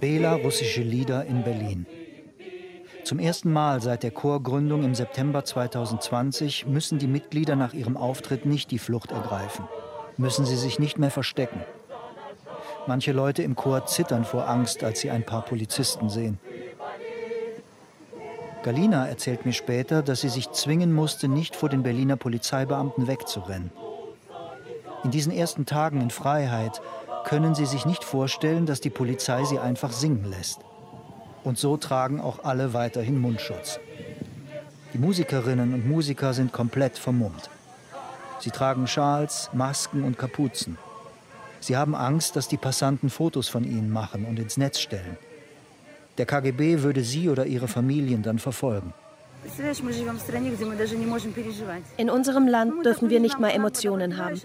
Bela-russische 0.00 0.82
Lieder 0.82 1.24
in 1.26 1.44
Berlin. 1.44 1.86
Zum 3.04 3.18
ersten 3.18 3.52
Mal 3.52 3.82
seit 3.82 4.04
der 4.04 4.12
Chorgründung 4.12 4.84
im 4.84 4.94
September 4.94 5.44
2020 5.44 6.66
müssen 6.66 6.98
die 6.98 7.08
Mitglieder 7.08 7.56
nach 7.56 7.74
ihrem 7.74 7.96
Auftritt 7.96 8.46
nicht 8.46 8.70
die 8.70 8.78
Flucht 8.78 9.10
ergreifen, 9.10 9.66
müssen 10.16 10.46
sie 10.46 10.56
sich 10.56 10.78
nicht 10.78 10.98
mehr 10.98 11.10
verstecken. 11.10 11.62
Manche 12.86 13.12
Leute 13.12 13.42
im 13.42 13.56
Chor 13.56 13.86
zittern 13.86 14.24
vor 14.24 14.48
Angst, 14.48 14.84
als 14.84 15.00
sie 15.00 15.10
ein 15.10 15.26
paar 15.26 15.42
Polizisten 15.42 16.08
sehen. 16.08 16.38
Galina 18.62 19.08
erzählt 19.08 19.44
mir 19.44 19.52
später, 19.52 20.02
dass 20.02 20.20
sie 20.20 20.28
sich 20.28 20.52
zwingen 20.52 20.92
musste, 20.92 21.26
nicht 21.26 21.56
vor 21.56 21.68
den 21.68 21.82
Berliner 21.82 22.16
Polizeibeamten 22.16 23.08
wegzurennen. 23.08 23.72
In 25.02 25.10
diesen 25.10 25.32
ersten 25.32 25.66
Tagen 25.66 26.00
in 26.00 26.10
Freiheit 26.10 26.80
können 27.24 27.56
sie 27.56 27.66
sich 27.66 27.84
nicht 27.84 28.04
vorstellen, 28.04 28.66
dass 28.66 28.80
die 28.80 28.90
Polizei 28.90 29.42
sie 29.44 29.58
einfach 29.58 29.90
singen 29.90 30.24
lässt. 30.30 30.60
Und 31.44 31.58
so 31.58 31.76
tragen 31.76 32.20
auch 32.20 32.44
alle 32.44 32.72
weiterhin 32.72 33.20
Mundschutz. 33.20 33.80
Die 34.94 34.98
Musikerinnen 34.98 35.74
und 35.74 35.88
Musiker 35.88 36.34
sind 36.34 36.52
komplett 36.52 36.98
vermummt. 36.98 37.50
Sie 38.40 38.50
tragen 38.50 38.86
Schals, 38.86 39.50
Masken 39.52 40.04
und 40.04 40.18
Kapuzen. 40.18 40.76
Sie 41.60 41.76
haben 41.76 41.94
Angst, 41.94 42.36
dass 42.36 42.48
die 42.48 42.56
Passanten 42.56 43.08
Fotos 43.08 43.48
von 43.48 43.64
ihnen 43.64 43.90
machen 43.90 44.24
und 44.24 44.38
ins 44.38 44.56
Netz 44.56 44.80
stellen. 44.80 45.16
Der 46.18 46.26
KGB 46.26 46.82
würde 46.82 47.02
sie 47.02 47.28
oder 47.28 47.46
ihre 47.46 47.68
Familien 47.68 48.22
dann 48.22 48.38
verfolgen. 48.38 48.92
In 51.96 52.10
unserem 52.10 52.46
Land 52.48 52.84
dürfen 52.84 53.10
wir 53.10 53.20
nicht 53.20 53.40
mal 53.40 53.50
Emotionen 53.50 54.16
haben, 54.16 54.40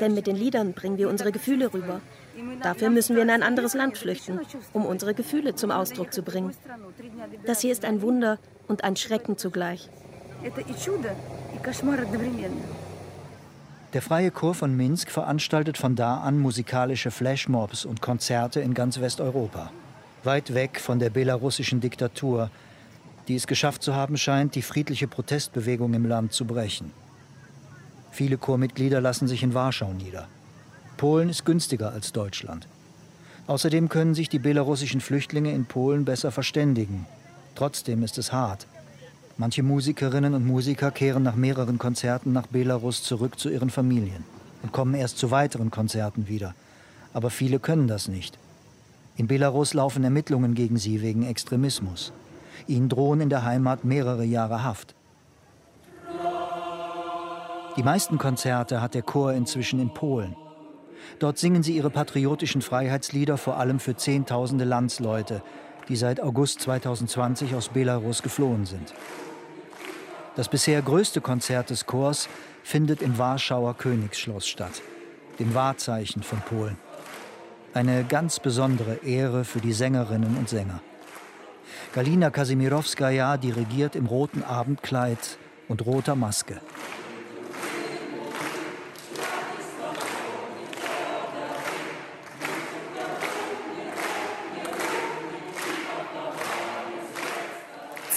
denn 0.00 0.14
mit 0.14 0.26
den 0.26 0.36
Liedern 0.36 0.72
bringen 0.72 0.98
wir 0.98 1.08
unsere 1.08 1.32
Gefühle 1.32 1.72
rüber. 1.74 2.00
Dafür 2.62 2.90
müssen 2.90 3.16
wir 3.16 3.22
in 3.22 3.30
ein 3.30 3.42
anderes 3.42 3.74
Land 3.74 3.98
flüchten, 3.98 4.40
um 4.72 4.86
unsere 4.86 5.14
Gefühle 5.14 5.54
zum 5.54 5.70
Ausdruck 5.70 6.12
zu 6.12 6.22
bringen. 6.22 6.54
Das 7.46 7.60
hier 7.60 7.72
ist 7.72 7.84
ein 7.84 8.02
Wunder 8.02 8.38
und 8.68 8.84
ein 8.84 8.96
Schrecken 8.96 9.36
zugleich. 9.36 9.88
Der 13.92 14.02
Freie 14.02 14.30
Chor 14.30 14.54
von 14.54 14.76
Minsk 14.76 15.10
veranstaltet 15.10 15.76
von 15.76 15.96
da 15.96 16.18
an 16.18 16.38
musikalische 16.38 17.10
Flashmobs 17.10 17.84
und 17.84 18.00
Konzerte 18.00 18.60
in 18.60 18.72
ganz 18.72 19.00
Westeuropa. 19.00 19.72
Weit 20.22 20.54
weg 20.54 20.80
von 20.80 20.98
der 20.98 21.10
belarussischen 21.10 21.80
Diktatur, 21.80 22.50
die 23.26 23.34
es 23.34 23.46
geschafft 23.46 23.82
zu 23.82 23.94
haben 23.94 24.16
scheint, 24.16 24.54
die 24.54 24.62
friedliche 24.62 25.08
Protestbewegung 25.08 25.94
im 25.94 26.06
Land 26.06 26.32
zu 26.32 26.44
brechen. 26.44 26.92
Viele 28.12 28.38
Chormitglieder 28.38 29.00
lassen 29.00 29.28
sich 29.28 29.42
in 29.42 29.54
Warschau 29.54 29.92
nieder. 29.92 30.28
Polen 31.00 31.30
ist 31.30 31.46
günstiger 31.46 31.92
als 31.92 32.12
Deutschland. 32.12 32.68
Außerdem 33.46 33.88
können 33.88 34.14
sich 34.14 34.28
die 34.28 34.38
belarussischen 34.38 35.00
Flüchtlinge 35.00 35.50
in 35.50 35.64
Polen 35.64 36.04
besser 36.04 36.30
verständigen. 36.30 37.06
Trotzdem 37.54 38.02
ist 38.02 38.18
es 38.18 38.34
hart. 38.34 38.66
Manche 39.38 39.62
Musikerinnen 39.62 40.34
und 40.34 40.44
Musiker 40.44 40.90
kehren 40.90 41.22
nach 41.22 41.36
mehreren 41.36 41.78
Konzerten 41.78 42.34
nach 42.34 42.48
Belarus 42.48 43.02
zurück 43.02 43.38
zu 43.38 43.48
ihren 43.48 43.70
Familien 43.70 44.24
und 44.62 44.72
kommen 44.72 44.92
erst 44.92 45.16
zu 45.16 45.30
weiteren 45.30 45.70
Konzerten 45.70 46.28
wieder. 46.28 46.54
Aber 47.14 47.30
viele 47.30 47.60
können 47.60 47.88
das 47.88 48.06
nicht. 48.06 48.36
In 49.16 49.26
Belarus 49.26 49.72
laufen 49.72 50.04
Ermittlungen 50.04 50.52
gegen 50.52 50.76
sie 50.76 51.00
wegen 51.00 51.22
Extremismus. 51.22 52.12
Ihnen 52.66 52.90
drohen 52.90 53.22
in 53.22 53.30
der 53.30 53.46
Heimat 53.46 53.86
mehrere 53.86 54.24
Jahre 54.24 54.64
Haft. 54.64 54.94
Die 57.78 57.82
meisten 57.82 58.18
Konzerte 58.18 58.82
hat 58.82 58.92
der 58.92 59.00
Chor 59.00 59.32
inzwischen 59.32 59.80
in 59.80 59.94
Polen. 59.94 60.36
Dort 61.18 61.38
singen 61.38 61.62
sie 61.62 61.76
ihre 61.76 61.90
patriotischen 61.90 62.62
Freiheitslieder 62.62 63.36
vor 63.36 63.56
allem 63.56 63.80
für 63.80 63.96
Zehntausende 63.96 64.64
Landsleute, 64.64 65.42
die 65.88 65.96
seit 65.96 66.22
August 66.22 66.60
2020 66.60 67.54
aus 67.54 67.68
Belarus 67.68 68.22
geflohen 68.22 68.66
sind. 68.66 68.94
Das 70.36 70.48
bisher 70.48 70.80
größte 70.80 71.20
Konzert 71.20 71.70
des 71.70 71.86
Chors 71.86 72.28
findet 72.62 73.02
im 73.02 73.18
Warschauer 73.18 73.76
Königsschloss 73.76 74.46
statt, 74.46 74.82
dem 75.38 75.54
Wahrzeichen 75.54 76.22
von 76.22 76.40
Polen. 76.40 76.78
Eine 77.74 78.04
ganz 78.04 78.40
besondere 78.40 78.96
Ehre 79.04 79.44
für 79.44 79.60
die 79.60 79.72
Sängerinnen 79.72 80.36
und 80.36 80.48
Sänger. 80.48 80.80
Galina 81.92 82.30
Kasimirowskaja 82.30 83.36
dirigiert 83.36 83.96
im 83.96 84.06
roten 84.06 84.42
Abendkleid 84.42 85.38
und 85.68 85.84
roter 85.86 86.14
Maske. 86.14 86.60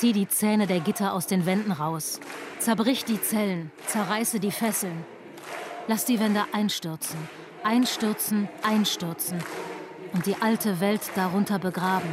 Zieh 0.04 0.12
die 0.12 0.28
Zähne 0.28 0.68
der 0.68 0.82
Gitter 0.82 1.13
aus 1.13 1.28
den 1.28 1.46
Wänden 1.46 1.72
raus. 1.72 2.20
Zerbrich 2.60 3.06
die 3.06 3.22
Zellen, 3.22 3.72
zerreiße 3.88 4.42
die 4.42 4.52
Fesseln. 4.52 5.06
Lass 5.88 6.04
die 6.04 6.20
Wände 6.20 6.44
einstürzen, 6.52 7.18
einstürzen, 7.63 8.50
einstürzen 8.63 9.39
und 10.12 10.26
die 10.26 10.36
alte 10.42 10.82
Welt 10.82 11.04
darunter 11.16 11.58
begraben. 11.58 12.10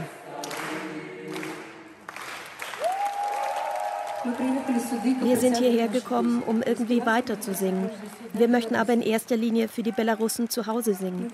Wir 5.23 5.37
sind 5.37 5.57
hierher 5.57 5.89
gekommen, 5.89 6.43
um 6.47 6.63
irgendwie 6.63 7.05
weiter 7.07 7.41
zu 7.41 7.55
singen. 7.55 7.91
Wir 8.33 8.49
möchten 8.49 8.77
aber 8.77 8.93
in 8.93 9.03
erster 9.03 9.37
Linie 9.37 9.69
für 9.69 9.83
die 9.83 9.93
Belarussen 9.93 10.51
zu 10.51 10.67
Hause 10.67 10.95
singen. 10.95 11.33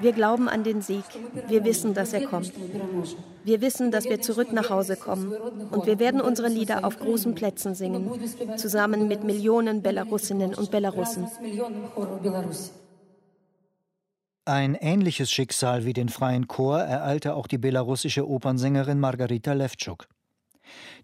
Wir 0.00 0.12
glauben 0.12 0.48
an 0.48 0.64
den 0.64 0.82
Sieg. 0.82 1.04
Wir 1.48 1.64
wissen, 1.64 1.94
dass 1.94 2.12
er 2.12 2.26
kommt. 2.26 2.52
Wir 3.44 3.60
wissen, 3.60 3.90
dass 3.90 4.04
wir 4.04 4.20
zurück 4.20 4.52
nach 4.52 4.70
Hause 4.70 4.96
kommen. 4.96 5.32
Und 5.70 5.86
wir 5.86 5.98
werden 5.98 6.20
unsere 6.20 6.48
Lieder 6.48 6.84
auf 6.84 6.98
großen 6.98 7.34
Plätzen 7.34 7.74
singen, 7.74 8.10
zusammen 8.56 9.08
mit 9.08 9.24
Millionen 9.24 9.82
Belarusinnen 9.82 10.54
und 10.54 10.70
Belarussen. 10.70 11.28
Ein 14.44 14.74
ähnliches 14.74 15.30
Schicksal 15.30 15.84
wie 15.84 15.92
den 15.92 16.08
freien 16.08 16.48
Chor 16.48 16.80
ereilte 16.80 17.34
auch 17.34 17.46
die 17.46 17.58
belarussische 17.58 18.28
Opernsängerin 18.28 18.98
Margarita 18.98 19.52
Levtschuk. 19.52 20.08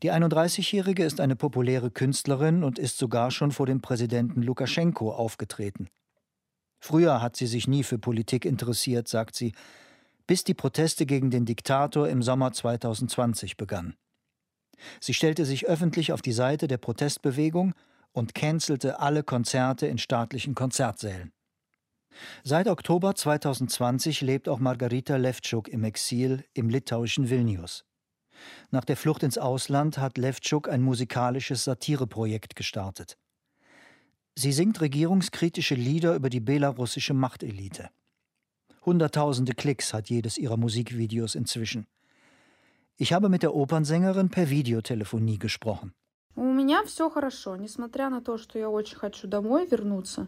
Die 0.02 0.12
31-Jährige 0.12 1.04
ist 1.04 1.20
eine 1.20 1.36
populäre 1.36 1.90
Künstlerin 1.90 2.62
und 2.64 2.78
ist 2.78 2.98
sogar 2.98 3.30
schon 3.30 3.52
vor 3.52 3.66
dem 3.66 3.80
Präsidenten 3.80 4.42
Lukaschenko 4.42 5.12
aufgetreten. 5.12 5.88
Früher 6.80 7.20
hat 7.20 7.36
sie 7.36 7.46
sich 7.46 7.66
nie 7.66 7.82
für 7.82 7.98
Politik 7.98 8.44
interessiert, 8.44 9.08
sagt 9.08 9.34
sie, 9.34 9.52
bis 10.26 10.44
die 10.44 10.54
Proteste 10.54 11.06
gegen 11.06 11.30
den 11.30 11.44
Diktator 11.44 12.08
im 12.08 12.22
Sommer 12.22 12.52
2020 12.52 13.56
begannen. 13.56 13.96
Sie 15.00 15.14
stellte 15.14 15.44
sich 15.44 15.66
öffentlich 15.66 16.12
auf 16.12 16.22
die 16.22 16.32
Seite 16.32 16.68
der 16.68 16.76
Protestbewegung 16.76 17.74
und 18.12 18.34
cancelte 18.34 19.00
alle 19.00 19.24
Konzerte 19.24 19.86
in 19.86 19.98
staatlichen 19.98 20.54
Konzertsälen. 20.54 21.32
Seit 22.42 22.68
Oktober 22.68 23.14
2020 23.14 24.20
lebt 24.20 24.48
auch 24.48 24.58
Margarita 24.58 25.16
Levtschuk 25.16 25.68
im 25.68 25.84
Exil 25.84 26.44
im 26.54 26.68
litauischen 26.68 27.30
Vilnius. 27.30 27.84
Nach 28.71 28.85
der 28.85 28.97
Flucht 28.97 29.23
ins 29.23 29.37
Ausland 29.37 29.97
hat 29.97 30.17
Levtschuk 30.17 30.67
ein 30.67 30.81
musikalisches 30.81 31.63
Satireprojekt 31.63 32.55
gestartet. 32.55 33.17
Sie 34.35 34.51
singt 34.51 34.81
regierungskritische 34.81 35.75
Lieder 35.75 36.15
über 36.15 36.29
die 36.29 36.39
belarussische 36.39 37.13
Machtelite. 37.13 37.89
Hunderttausende 38.85 39.53
Klicks 39.53 39.93
hat 39.93 40.09
jedes 40.09 40.37
ihrer 40.37 40.57
Musikvideos 40.57 41.35
inzwischen. 41.35 41.85
Ich 42.97 43.13
habe 43.13 43.29
mit 43.29 43.43
der 43.43 43.53
Opernsängerin 43.55 44.29
per 44.29 44.49
Videotelefonie 44.49 45.37
gesprochen. 45.37 45.93
У 46.35 46.51
меня 46.51 46.83
все 46.83 47.11
хорошо, 47.11 47.55
несмотря 47.57 48.09
на 48.09 48.19
то, 48.19 48.39
что 48.39 48.57
я 48.57 48.69
очень 48.69 48.97
хочу 48.97 49.27
домой 49.27 49.67
вернуться. 49.67 50.27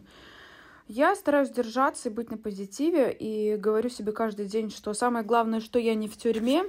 Я 0.86 1.16
стараюсь 1.16 1.50
держаться 1.50 2.08
и 2.08 2.12
быть 2.12 2.30
на 2.30 2.38
позитиве 2.38 3.12
и 3.12 3.56
говорю 3.56 3.88
себе 3.88 4.12
каждый 4.12 4.46
день, 4.46 4.70
что 4.70 4.94
самое 4.94 5.24
главное, 5.24 5.58
что 5.60 5.80
я 5.80 5.96
не 5.96 6.06
в 6.06 6.16
тюрьме, 6.16 6.62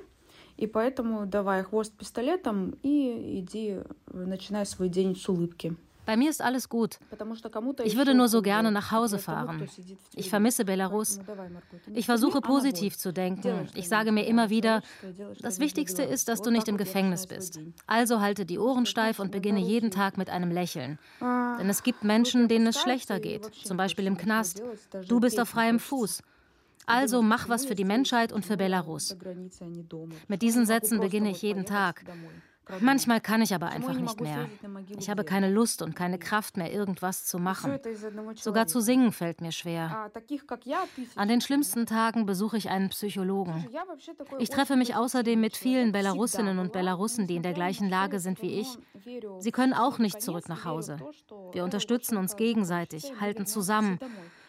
И 0.58 0.67
поэтому 0.67 1.26
давай 1.26 1.63
хвост 1.63 1.93
пистолетом 1.93 2.76
и 2.84 3.39
иди, 3.39 3.80
начинай 4.12 4.65
свой 4.65 4.89
день 4.89 5.15
с 5.15 5.30
улыбки. 5.30 5.76
Bei 6.08 6.15
mir 6.15 6.30
ist 6.30 6.41
alles 6.41 6.70
gut. 6.70 7.00
Ich 7.84 7.98
würde 7.98 8.13
nur 8.13 8.30
so 8.30 8.41
gerne 8.41 8.72
nach 8.72 8.93
Hause 8.93 9.20
fahren. 9.20 9.67
Ich 10.15 10.30
vermisse 10.30 10.63
Belarus. 10.63 11.20
Ich 11.93 12.06
versuche 12.06 12.39
positiv 12.39 12.98
zu 12.98 13.12
denken. 13.12 13.67
Ich 13.76 13.89
sage 13.89 14.13
mir 14.13 14.26
immer 14.26 14.50
wieder, 14.50 14.84
das 15.41 15.60
Wichtigste 15.60 16.04
ist, 16.04 16.30
dass 16.30 16.41
du 16.41 16.50
nicht 16.50 16.70
im 16.70 16.78
Gefängnis 16.78 17.28
bist. 17.28 17.60
Also 17.88 18.22
halte 18.22 18.46
die 18.46 18.58
Ohren 18.58 18.86
steif 18.86 19.20
und 19.20 19.34
beginne 19.34 19.60
jeden 19.60 19.91
Tag 19.91 20.17
mit 20.17 20.30
einem 20.30 20.50
Lächeln. 20.50 20.98
Denn 21.20 21.70
es 21.70 21.84
gibt 21.84 22.06
Menschen, 22.06 22.48
denen 22.48 22.67
es 22.67 22.80
schlechter 22.80 23.20
geht, 23.20 23.43
zum 23.54 23.76
Beispiel 23.76 24.08
im 24.08 24.17
Knast. 24.17 24.63
Du 25.10 25.20
bist 25.20 25.38
auf 25.41 25.50
freiem 25.50 25.78
Fuß. 25.78 26.24
Also 26.87 27.23
mach 27.23 27.49
was 27.49 27.64
für 27.64 27.75
die 27.75 27.85
Menschheit 27.85 28.33
und 28.33 28.45
für 28.45 28.57
Belarus. 28.57 29.16
Mit 30.29 30.42
diesen 30.42 30.66
Sätzen 30.66 31.01
beginne 31.01 31.31
ich 31.31 31.42
jeden 31.42 31.64
Tag. 31.64 32.05
Manchmal 32.81 33.21
kann 33.21 33.42
ich 33.42 33.55
aber 33.55 33.68
einfach 33.68 33.95
nicht 33.99 34.21
mehr. 34.21 34.49
Ich 34.99 35.11
habe 35.11 35.25
keine 35.25 35.51
Lust 35.51 35.83
und 35.83 35.97
keine 35.97 36.18
Kraft 36.18 36.57
mehr, 36.57 36.73
irgendwas 36.73 37.25
zu 37.25 37.38
machen. 37.38 37.79
Sogar 38.37 38.66
zu 38.66 38.81
singen 38.81 39.12
fällt 39.12 39.40
mir 39.40 39.53
schwer. 39.53 40.11
An 41.16 41.29
den 41.29 41.40
schlimmsten 41.40 41.87
Tagen 41.87 42.25
besuche 42.25 42.57
ich 42.57 42.71
einen 42.71 42.88
Psychologen. 42.90 43.66
Ich 44.38 44.49
treffe 44.49 44.77
mich 44.77 44.95
außerdem 44.95 45.40
mit 45.40 45.57
vielen 45.57 45.92
Belarusinnen 45.92 46.59
und 46.59 46.73
Belarussen, 46.73 47.27
die 47.27 47.37
in 47.37 47.42
der 47.42 47.53
gleichen 47.53 47.88
Lage 47.88 48.21
sind 48.21 48.40
wie 48.42 48.61
ich. 48.61 48.79
Sie 49.40 49.53
können 49.53 49.75
auch 49.75 49.99
nicht 49.99 50.23
zurück 50.23 50.49
nach 50.49 50.64
Hause. 50.64 50.99
Wir 51.53 51.64
unterstützen 51.64 52.16
uns 52.16 52.37
gegenseitig, 52.37 53.12
halten 53.21 53.45
zusammen 53.45 53.99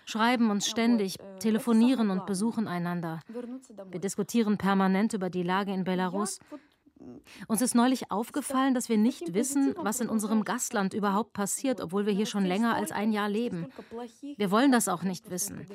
schreiben 0.05 0.49
uns 0.51 0.67
ständig, 0.67 1.17
telefonieren 1.39 2.09
und 2.09 2.25
besuchen 2.25 2.67
einander. 2.67 3.21
Wir 3.89 3.99
diskutieren 3.99 4.57
permanent 4.57 5.13
über 5.13 5.29
die 5.29 5.43
Lage 5.43 5.73
in 5.73 5.83
Belarus. 5.83 6.39
Uns 7.47 7.61
ist 7.61 7.75
neulich 7.75 8.11
aufgefallen, 8.11 8.73
dass 8.73 8.89
wir 8.89 8.97
nicht 8.97 9.33
wissen, 9.33 9.75
was 9.77 9.99
in 9.99 10.09
unserem 10.09 10.43
Gastland 10.43 10.93
überhaupt 10.93 11.33
passiert, 11.33 11.81
obwohl 11.81 12.05
wir 12.05 12.13
hier 12.13 12.25
schon 12.25 12.45
länger 12.45 12.75
als 12.75 12.91
ein 12.91 13.11
Jahr 13.11 13.29
leben. 13.29 13.67
Wir 14.37 14.51
wollen 14.51 14.71
das 14.71 14.87
auch 14.87 15.03
nicht 15.03 15.29
wissen. 15.29 15.65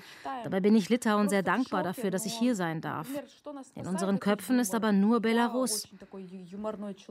Dabei 0.45 0.61
bin 0.61 0.75
ich 0.75 0.89
Litauen 0.89 1.29
sehr 1.29 1.43
dankbar 1.43 1.83
dafür, 1.83 2.11
dass 2.11 2.27
ich 2.27 2.35
hier 2.35 2.55
sein 2.55 2.81
darf. 2.81 3.09
In 3.75 3.87
unseren 3.87 4.21
Köpfen 4.21 4.59
ist 4.59 4.75
aber 4.75 4.93
nur 4.93 5.21
Belarus. 5.21 5.89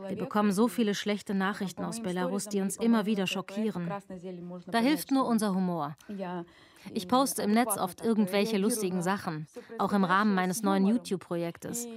Wir 0.08 0.18
bekommen 0.18 0.52
so 0.52 0.68
viele 0.68 0.96
schlechte 0.96 1.34
Nachrichten 1.34 1.84
aus 1.84 2.02
Belarus, 2.02 2.46
die 2.46 2.62
uns 2.62 2.78
immer 2.78 3.06
wieder 3.06 3.28
schockieren. 3.28 3.92
Da 4.68 4.80
hilft 4.80 5.12
nur 5.12 5.28
unser 5.28 5.54
Humor. 5.54 5.96
Ich 6.94 7.08
poste 7.08 7.42
im 7.42 7.52
Netz 7.52 7.78
oft 7.78 8.04
irgendwelche 8.04 8.58
lustigen 8.58 9.02
Sachen, 9.02 9.48
auch 9.78 9.94
im 9.94 10.04
Rahmen 10.04 10.36
meines 10.36 10.64
neuen 10.64 10.86
YouTube-Projektes. 10.86 11.88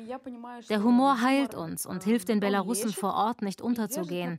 Der 0.68 0.82
Humor 0.82 1.20
heilt 1.20 1.54
uns 1.54 1.86
und 1.86 2.04
hilft 2.04 2.28
den 2.28 2.40
Belarussen 2.40 2.92
vor 2.92 3.14
Ort 3.14 3.42
nicht 3.42 3.60
unterzugehen, 3.60 4.38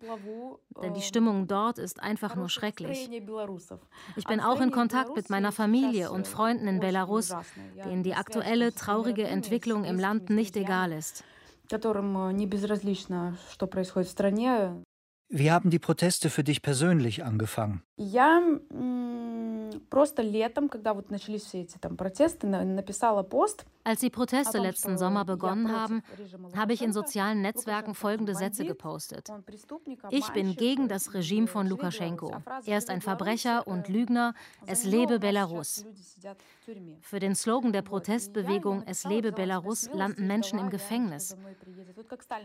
denn 0.82 0.94
die 0.94 1.02
Stimmung 1.02 1.48
dort 1.48 1.78
ist 1.78 2.02
einfach 2.02 2.36
nur 2.36 2.50
schrecklich. 2.50 3.10
Ich 4.16 4.26
bin 4.26 4.40
auch 4.40 4.62
in 4.62 4.72
Kontakt 4.72 5.16
mit 5.16 5.30
meiner 5.30 5.52
Familie 5.52 6.12
und 6.12 6.28
Freunden 6.28 6.68
in 6.68 6.80
Belarus, 6.80 7.34
denen 7.84 8.04
die 8.04 8.16
aktuelle 8.16 8.74
traurige 8.74 9.24
Entwicklung 9.24 9.84
im 9.86 10.00
Land 10.00 10.30
nicht 10.30 10.56
egal 10.58 10.92
ist. 10.92 11.24
Wie 15.34 15.50
haben 15.50 15.70
die 15.70 15.80
Proteste 15.80 16.30
für 16.30 16.44
dich 16.44 16.62
persönlich 16.62 17.24
angefangen? 17.24 17.84
Mm, 17.96 19.21
просто 19.80 20.22
летом, 20.22 20.70
когда 20.70 20.94
вот 20.94 21.10
начались 21.10 21.44
все 21.44 21.62
эти 21.62 21.78
там 21.78 21.98
протесты, 21.98 22.48
написала 22.48 23.24
пост. 23.24 23.66
Als 23.84 24.00
die 24.00 24.10
Proteste 24.10 24.60
letzten 24.60 24.98
Sommer 24.98 25.26
begonnen 25.26 25.72
haben, 25.72 26.02
habe 26.56 26.74
ich 26.74 26.82
in 26.82 26.94
sozialen 26.94 27.42
Netzwerken 27.42 27.96
folgende 27.96 28.36
Sätze 28.36 28.66
gepostet. 28.66 29.30
Ich 30.10 30.30
bin 30.30 30.56
gegen 30.56 30.88
das 30.88 31.14
Regime 31.14 31.48
von 31.48 31.68
Lukaschenko. 31.68 32.36
Er 32.66 32.78
ist 32.78 32.90
ein 32.90 33.02
Verbrecher 33.02 33.68
und 33.68 33.88
Lügner. 33.88 34.34
Es 34.66 34.84
lebe 34.84 35.20
Belarus. 35.20 35.86
Für 37.02 37.20
den 37.20 37.36
Slogan 37.36 37.74
der 37.74 37.82
Protestbewegung 37.82 38.84
Es 38.86 39.04
lebe 39.04 39.32
Belarus 39.32 39.90
landen 39.94 40.28
Menschen 40.28 40.60
im 40.60 40.70
Gefängnis. 40.70 41.36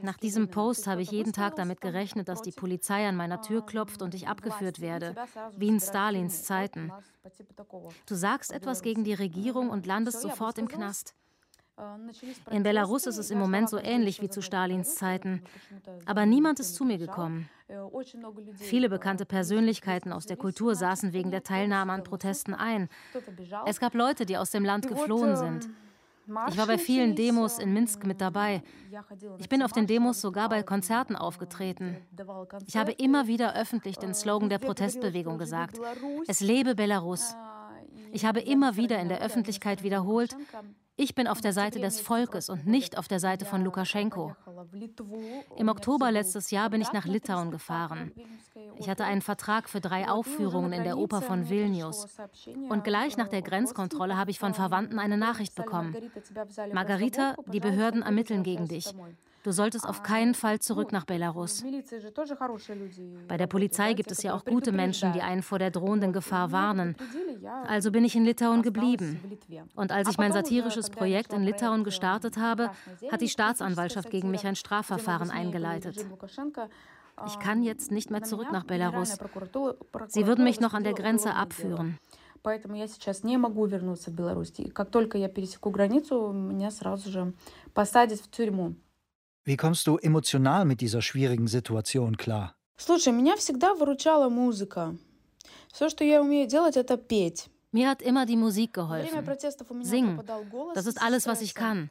Nach 0.02 0.16
diesem 0.16 0.48
Post 0.48 0.86
habe 0.86 1.02
ich 1.02 1.10
jeden 1.10 1.32
Tag 1.32 1.56
damit 1.56 1.80
gerechnet, 1.80 2.28
dass 2.28 2.42
die 2.42 2.52
Polizei 2.52 3.06
an 3.06 3.16
meiner 3.16 3.42
Tür 3.42 3.64
klopft 3.64 4.02
und 4.02 4.14
ich 4.14 4.28
abgeführt 4.28 4.80
werde, 4.80 5.14
wie 5.56 5.68
in 5.68 5.80
Stalins 5.80 6.44
Zeiten. 6.44 6.92
Du 8.06 8.14
sagst 8.14 8.52
etwas 8.52 8.82
gegen 8.82 9.04
die 9.04 9.14
Regierung 9.14 9.70
und 9.70 9.86
landest 9.86 10.20
sofort 10.20 10.58
im 10.58 10.68
Knast. 10.68 11.14
In 12.50 12.62
Belarus 12.62 13.06
ist 13.06 13.18
es 13.18 13.30
im 13.30 13.38
Moment 13.38 13.68
so 13.68 13.78
ähnlich 13.78 14.22
wie 14.22 14.30
zu 14.30 14.40
Stalins 14.40 14.94
Zeiten. 14.94 15.42
Aber 16.06 16.24
niemand 16.24 16.58
ist 16.58 16.74
zu 16.74 16.84
mir 16.84 16.96
gekommen. 16.96 17.50
Viele 18.54 18.88
bekannte 18.88 19.26
Persönlichkeiten 19.26 20.12
aus 20.12 20.24
der 20.26 20.36
Kultur 20.36 20.74
saßen 20.74 21.12
wegen 21.12 21.30
der 21.30 21.42
Teilnahme 21.42 21.92
an 21.92 22.04
Protesten 22.04 22.54
ein. 22.54 22.88
Es 23.66 23.78
gab 23.78 23.94
Leute, 23.94 24.24
die 24.24 24.38
aus 24.38 24.50
dem 24.50 24.64
Land 24.64 24.88
geflohen 24.88 25.36
sind. 25.36 25.68
Ich 26.48 26.56
war 26.56 26.66
bei 26.66 26.78
vielen 26.78 27.14
Demos 27.14 27.58
in 27.58 27.72
Minsk 27.72 28.04
mit 28.04 28.20
dabei. 28.20 28.62
Ich 29.38 29.48
bin 29.48 29.62
auf 29.62 29.72
den 29.72 29.86
Demos 29.86 30.20
sogar 30.20 30.48
bei 30.48 30.62
Konzerten 30.62 31.14
aufgetreten. 31.14 31.96
Ich 32.66 32.76
habe 32.76 32.92
immer 32.92 33.26
wieder 33.26 33.54
öffentlich 33.54 33.96
den 33.98 34.14
Slogan 34.14 34.48
der 34.48 34.58
Protestbewegung 34.58 35.38
gesagt. 35.38 35.78
Es 36.26 36.40
lebe 36.40 36.74
Belarus. 36.74 37.36
Ich 38.12 38.24
habe 38.24 38.40
immer 38.40 38.76
wieder 38.76 38.98
in 38.98 39.08
der 39.08 39.20
Öffentlichkeit 39.20 39.82
wiederholt, 39.82 40.36
ich 40.98 41.14
bin 41.14 41.28
auf 41.28 41.42
der 41.42 41.52
Seite 41.52 41.78
des 41.78 42.00
Volkes 42.00 42.48
und 42.48 42.66
nicht 42.66 42.96
auf 42.96 43.06
der 43.06 43.20
Seite 43.20 43.44
von 43.44 43.62
Lukaschenko. 43.62 44.34
Im 45.56 45.68
Oktober 45.68 46.10
letztes 46.10 46.50
Jahr 46.50 46.70
bin 46.70 46.80
ich 46.80 46.90
nach 46.92 47.04
Litauen 47.04 47.50
gefahren. 47.50 48.12
Ich 48.78 48.88
hatte 48.88 49.04
einen 49.04 49.20
Vertrag 49.20 49.68
für 49.68 49.82
drei 49.82 50.08
Aufführungen 50.08 50.72
in 50.72 50.84
der 50.84 50.96
Oper 50.96 51.20
von 51.20 51.50
Vilnius. 51.50 52.06
Und 52.70 52.82
gleich 52.82 53.18
nach 53.18 53.28
der 53.28 53.42
Grenzkontrolle 53.42 54.16
habe 54.16 54.30
ich 54.30 54.38
von 54.38 54.54
Verwandten 54.54 54.98
eine 54.98 55.18
Nachricht 55.18 55.54
bekommen. 55.54 55.94
Margarita, 56.72 57.36
die 57.52 57.60
Behörden 57.60 58.00
ermitteln 58.00 58.42
gegen 58.42 58.66
dich. 58.66 58.94
Du 59.45 59.51
solltest 59.51 59.87
auf 59.87 60.03
keinen 60.03 60.35
Fall 60.35 60.59
zurück 60.59 60.91
nach 60.91 61.05
Belarus. 61.05 61.63
Bei 63.27 63.37
der 63.37 63.47
Polizei 63.47 63.93
gibt 63.93 64.11
es 64.11 64.21
ja 64.21 64.35
auch 64.35 64.45
gute 64.45 64.71
Menschen, 64.71 65.13
die 65.13 65.21
einen 65.21 65.41
vor 65.41 65.57
der 65.57 65.71
drohenden 65.71 66.13
Gefahr 66.13 66.51
warnen. 66.51 66.95
Also 67.65 67.91
bin 67.91 68.05
ich 68.05 68.15
in 68.15 68.23
Litauen 68.23 68.61
geblieben. 68.61 69.19
Und 69.75 69.91
als 69.91 70.09
ich 70.09 70.17
mein 70.19 70.31
satirisches 70.31 70.91
Projekt 70.91 71.33
in 71.33 71.41
Litauen 71.43 71.83
gestartet 71.83 72.37
habe, 72.37 72.69
hat 73.11 73.21
die 73.21 73.29
Staatsanwaltschaft 73.29 74.11
gegen 74.11 74.29
mich 74.29 74.45
ein 74.45 74.55
Strafverfahren 74.55 75.31
eingeleitet. 75.31 76.05
Ich 77.25 77.39
kann 77.39 77.63
jetzt 77.63 77.91
nicht 77.91 78.11
mehr 78.11 78.21
zurück 78.23 78.51
nach 78.51 78.63
Belarus. 78.63 79.17
Sie 80.07 80.27
würden 80.27 80.43
mich 80.43 80.59
noch 80.59 80.73
an 80.73 80.83
der 80.83 80.93
Grenze 80.93 81.35
abführen. 81.35 81.97
Поэтому 82.43 82.75
я 82.75 82.87
сейчас 82.87 83.23
не 83.23 83.37
могу 83.37 83.67
вернуться 83.67 84.09
в 84.09 84.15
Беларусь. 84.15 84.51
И 84.57 84.71
как 84.71 84.89
только 84.89 85.19
я 85.19 85.29
пересеку 85.29 85.69
границу, 85.69 86.31
меня 86.31 86.71
сразу 86.71 87.11
же 87.11 87.33
посадят 87.75 88.19
в 88.19 88.31
тюрьму. 88.31 88.73
Wie 89.45 89.57
kommst 89.57 89.87
du 89.87 89.97
emotional 89.97 90.65
mit 90.65 90.81
dieser 90.81 91.01
schwierigen 91.01 91.47
Situation 91.47 92.15
klar? 92.15 92.55
Слушай, 92.77 93.13
меня 93.13 93.35
всегда 93.37 93.73
выручала 93.73 94.29
музыка. 94.29 94.95
Все, 95.71 95.89
что 95.89 96.03
я 96.03 96.21
умею 96.21 96.47
делать, 96.47 96.77
это 96.77 96.97
петь. 96.97 97.47
Mir 97.76 97.90
hat 97.90 98.00
immer 98.00 98.24
die 98.24 98.38
Musik 98.38 98.72
geholfen. 98.72 99.22
Singen, 99.82 100.22
das 100.74 100.86
ist 100.86 101.02
alles, 101.02 101.26
was 101.26 101.42
ich 101.42 101.54
kann. 101.54 101.90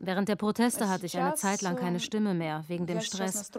Während 0.00 0.30
der 0.30 0.36
Proteste 0.36 0.88
hatte 0.88 1.04
ich 1.04 1.18
eine 1.18 1.34
Zeit 1.34 1.60
lang 1.60 1.76
keine 1.76 2.00
Stimme 2.00 2.32
mehr, 2.32 2.64
wegen 2.68 2.86
dem 2.86 3.02
Stress. 3.02 3.50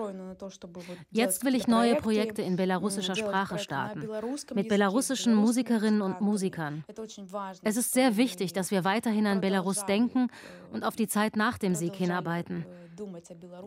Jetzt 1.11 1.45
will 1.45 1.53
ich 1.53 1.67
neue 1.67 1.93
Projekte 1.97 2.41
in 2.41 2.55
belarussischer 2.55 3.15
Sprache 3.15 3.59
starten, 3.59 4.09
mit 4.55 4.67
belarussischen 4.67 5.35
Musikerinnen 5.35 6.01
und 6.01 6.21
Musikern. 6.21 6.83
Es 7.61 7.77
ist 7.77 7.93
sehr 7.93 8.17
wichtig, 8.17 8.53
dass 8.53 8.71
wir 8.71 8.83
weiterhin 8.83 9.27
an 9.27 9.39
Belarus 9.39 9.85
denken 9.85 10.31
und 10.71 10.83
auf 10.83 10.95
die 10.95 11.07
Zeit 11.07 11.35
nach 11.35 11.59
dem 11.59 11.75
Sieg 11.75 11.93
hinarbeiten. 11.93 12.65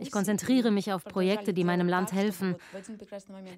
Ich 0.01 0.11
konzentriere 0.11 0.71
mich 0.71 0.93
auf 0.93 1.05
Projekte, 1.05 1.53
die 1.53 1.65
meinem 1.65 1.89
Land 1.89 2.13
helfen. 2.13 2.57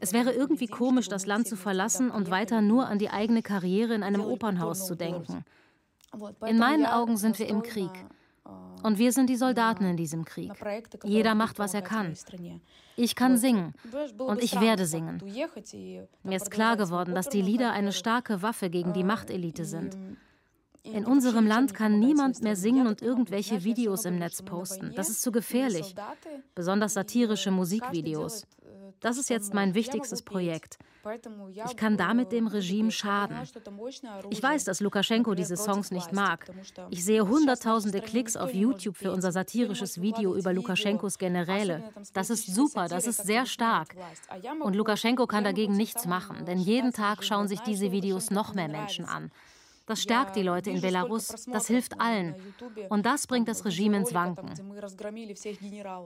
Es 0.00 0.12
wäre 0.12 0.32
irgendwie 0.32 0.66
komisch, 0.66 1.08
das 1.08 1.26
Land 1.26 1.46
zu 1.46 1.56
verlassen 1.56 2.10
und 2.10 2.30
weiter 2.30 2.60
nur 2.60 2.86
an 2.86 2.98
die 2.98 3.10
eigene 3.10 3.42
Karriere 3.42 3.94
in 4.02 4.14
einem 4.14 4.24
Opernhaus 4.24 4.86
zu 4.86 4.94
denken. 4.94 5.44
In 6.46 6.58
meinen 6.58 6.86
Augen 6.86 7.16
sind 7.16 7.38
wir 7.38 7.48
im 7.48 7.62
Krieg. 7.62 7.90
Und 8.82 8.98
wir 8.98 9.12
sind 9.12 9.30
die 9.30 9.36
Soldaten 9.36 9.84
in 9.84 9.96
diesem 9.96 10.24
Krieg. 10.24 10.52
Jeder 11.04 11.34
macht, 11.34 11.58
was 11.58 11.72
er 11.74 11.82
kann. 11.82 12.14
Ich 12.96 13.14
kann 13.14 13.38
singen 13.38 13.74
und 14.18 14.42
ich 14.42 14.60
werde 14.60 14.86
singen. 14.86 15.22
Mir 16.22 16.36
ist 16.36 16.50
klar 16.50 16.76
geworden, 16.76 17.14
dass 17.14 17.28
die 17.28 17.42
Lieder 17.42 17.72
eine 17.72 17.92
starke 17.92 18.42
Waffe 18.42 18.70
gegen 18.70 18.92
die 18.92 19.04
Machtelite 19.04 19.64
sind. 19.64 19.96
In 20.82 21.06
unserem 21.06 21.46
Land 21.46 21.74
kann 21.74 22.00
niemand 22.00 22.42
mehr 22.42 22.56
singen 22.56 22.88
und 22.88 23.02
irgendwelche 23.02 23.62
Videos 23.62 24.04
im 24.04 24.18
Netz 24.18 24.42
posten. 24.42 24.92
Das 24.96 25.08
ist 25.08 25.22
zu 25.22 25.30
gefährlich. 25.30 25.94
Besonders 26.56 26.94
satirische 26.94 27.52
Musikvideos. 27.52 28.46
Das 28.98 29.16
ist 29.16 29.30
jetzt 29.30 29.54
mein 29.54 29.74
wichtigstes 29.74 30.22
Projekt. 30.22 30.78
Ich 31.66 31.76
kann 31.76 31.96
damit 31.96 32.32
dem 32.32 32.46
Regime 32.46 32.90
schaden. 32.90 33.36
Ich 34.30 34.42
weiß, 34.42 34.64
dass 34.64 34.80
Lukaschenko 34.80 35.34
diese 35.34 35.56
Songs 35.56 35.90
nicht 35.90 36.12
mag. 36.12 36.50
Ich 36.90 37.04
sehe 37.04 37.26
hunderttausende 37.26 38.00
Klicks 38.00 38.36
auf 38.36 38.54
YouTube 38.54 38.96
für 38.96 39.12
unser 39.12 39.32
satirisches 39.32 40.00
Video 40.00 40.34
über 40.36 40.52
Lukaschenkos 40.52 41.18
Generäle. 41.18 41.82
Das 42.12 42.30
ist 42.30 42.46
super, 42.46 42.88
das 42.88 43.06
ist 43.06 43.24
sehr 43.24 43.46
stark. 43.46 43.94
Und 44.60 44.76
Lukaschenko 44.76 45.26
kann 45.26 45.44
dagegen 45.44 45.76
nichts 45.76 46.06
machen, 46.06 46.44
denn 46.44 46.58
jeden 46.58 46.92
Tag 46.92 47.24
schauen 47.24 47.48
sich 47.48 47.60
diese 47.60 47.90
Videos 47.90 48.30
noch 48.30 48.54
mehr 48.54 48.68
Menschen 48.68 49.04
an. 49.04 49.30
Das 49.86 50.00
stärkt 50.00 50.36
die 50.36 50.42
Leute 50.42 50.70
in 50.70 50.80
Belarus, 50.80 51.46
das 51.50 51.66
hilft 51.66 52.00
allen. 52.00 52.34
Und 52.88 53.04
das 53.06 53.26
bringt 53.26 53.48
das 53.48 53.64
Regime 53.64 53.96
ins 53.96 54.14
Wanken. 54.14 54.50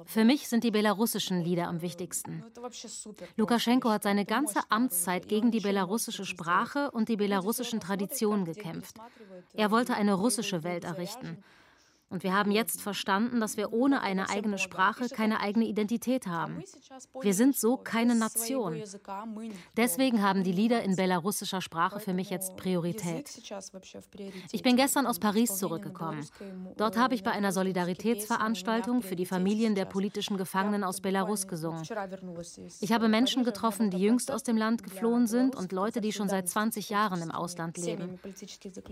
Für 0.06 0.24
mich 0.24 0.48
sind 0.48 0.64
die 0.64 0.70
belarussischen 0.70 1.42
Lieder 1.42 1.68
am 1.68 1.82
wichtigsten. 1.82 2.44
Lukaschenko 3.36 3.90
hat 3.90 4.02
seine 4.02 4.24
ganze 4.24 4.60
Amtszeit 4.70 5.28
gegen 5.28 5.50
die 5.50 5.60
belarussische 5.60 6.24
Sprache 6.24 6.90
und 6.90 7.08
die 7.08 7.16
belarussischen 7.16 7.80
Traditionen 7.80 8.44
gekämpft. 8.44 8.96
Er 9.54 9.70
wollte 9.70 9.94
eine 9.94 10.14
russische 10.14 10.64
Welt 10.64 10.84
errichten. 10.84 11.42
Und 12.08 12.22
wir 12.22 12.32
haben 12.32 12.52
jetzt 12.52 12.80
verstanden, 12.80 13.40
dass 13.40 13.56
wir 13.56 13.72
ohne 13.72 14.00
eine 14.00 14.30
eigene 14.30 14.58
Sprache 14.58 15.08
keine 15.08 15.40
eigene 15.40 15.64
Identität 15.66 16.28
haben. 16.28 16.62
Wir 17.20 17.34
sind 17.34 17.56
so 17.56 17.76
keine 17.76 18.14
Nation. 18.14 18.80
Deswegen 19.76 20.22
haben 20.22 20.44
die 20.44 20.52
Lieder 20.52 20.84
in 20.84 20.94
belarussischer 20.94 21.60
Sprache 21.60 21.98
für 21.98 22.14
mich 22.14 22.30
jetzt 22.30 22.56
Priorität. 22.56 23.42
Ich 24.52 24.62
bin 24.62 24.76
gestern 24.76 25.06
aus 25.06 25.18
Paris 25.18 25.58
zurückgekommen. 25.58 26.24
Dort 26.76 26.96
habe 26.96 27.16
ich 27.16 27.24
bei 27.24 27.32
einer 27.32 27.50
Solidaritätsveranstaltung 27.50 29.02
für 29.02 29.16
die 29.16 29.26
Familien 29.26 29.74
der 29.74 29.86
politischen 29.86 30.36
Gefangenen 30.36 30.84
aus 30.84 31.00
Belarus 31.00 31.48
gesungen. 31.48 31.82
Ich 32.80 32.92
habe 32.92 33.08
Menschen 33.08 33.42
getroffen, 33.42 33.90
die 33.90 33.98
jüngst 33.98 34.30
aus 34.30 34.44
dem 34.44 34.56
Land 34.56 34.84
geflohen 34.84 35.26
sind 35.26 35.56
und 35.56 35.72
Leute, 35.72 36.00
die 36.00 36.12
schon 36.12 36.28
seit 36.28 36.48
20 36.48 36.88
Jahren 36.88 37.20
im 37.20 37.32
Ausland 37.32 37.76
leben. 37.78 38.20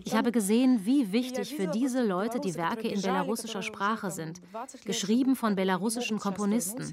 Ich 0.05 0.17
habe 0.17 0.33
gesehen, 0.33 0.85
wie 0.85 1.13
wichtig 1.13 1.55
für 1.55 1.69
diese 1.69 2.03
Leute 2.03 2.41
die 2.41 2.57
Werke 2.57 2.89
in 2.89 3.04
belarussischer 3.05 3.63
Sprache 3.63 4.11
sind, 4.11 4.41
geschrieben 4.85 5.37
von 5.37 5.55
belarussischen 5.55 6.19
Komponisten. 6.19 6.93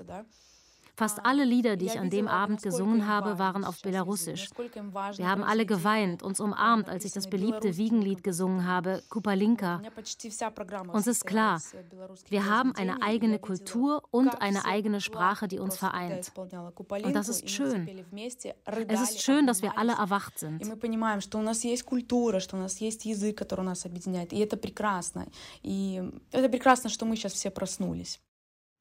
Fast 1.00 1.26
alle 1.26 1.44
Lieder, 1.44 1.76
die 1.76 1.86
ich 1.86 1.98
an 1.98 2.08
dem 2.08 2.26
Abend 2.26 2.62
gesungen 2.62 3.06
habe, 3.06 3.38
waren 3.38 3.64
auf 3.64 3.82
Belarussisch. 3.82 4.48
Wir 5.16 5.28
haben 5.28 5.42
alle 5.42 5.66
geweint, 5.66 6.22
uns 6.22 6.40
umarmt, 6.40 6.88
als 6.88 7.04
ich 7.04 7.12
das 7.12 7.28
beliebte 7.28 7.76
Wiegenlied 7.76 8.24
gesungen 8.24 8.66
habe, 8.66 9.02
Kupalinka. 9.10 9.82
Uns 10.92 11.06
ist 11.06 11.26
klar, 11.26 11.60
wir 12.30 12.46
haben 12.46 12.74
eine 12.74 13.02
eigene 13.02 13.38
Kultur 13.38 14.04
und 14.10 14.40
eine 14.40 14.64
eigene 14.64 15.02
Sprache, 15.02 15.48
die 15.48 15.58
uns 15.58 15.76
vereint. 15.76 16.32
Und 16.34 17.14
das 17.14 17.28
ist 17.28 17.50
schön. 17.50 17.86
Es 18.88 19.00
ist 19.02 19.20
schön, 19.20 19.46
dass 19.46 19.60
wir 19.60 19.76
alle 19.76 19.92
erwacht 19.92 20.38
sind. 20.38 20.62
И 24.32 24.38
это 24.40 24.56
прекрасно. 24.56 25.26
И 25.62 26.02
это 26.32 26.48
прекрасно, 26.48 26.88
что 26.90 27.04
мы 27.04 27.16
сейчас 27.16 27.34
все 27.34 27.50
проснулись. 27.50 28.20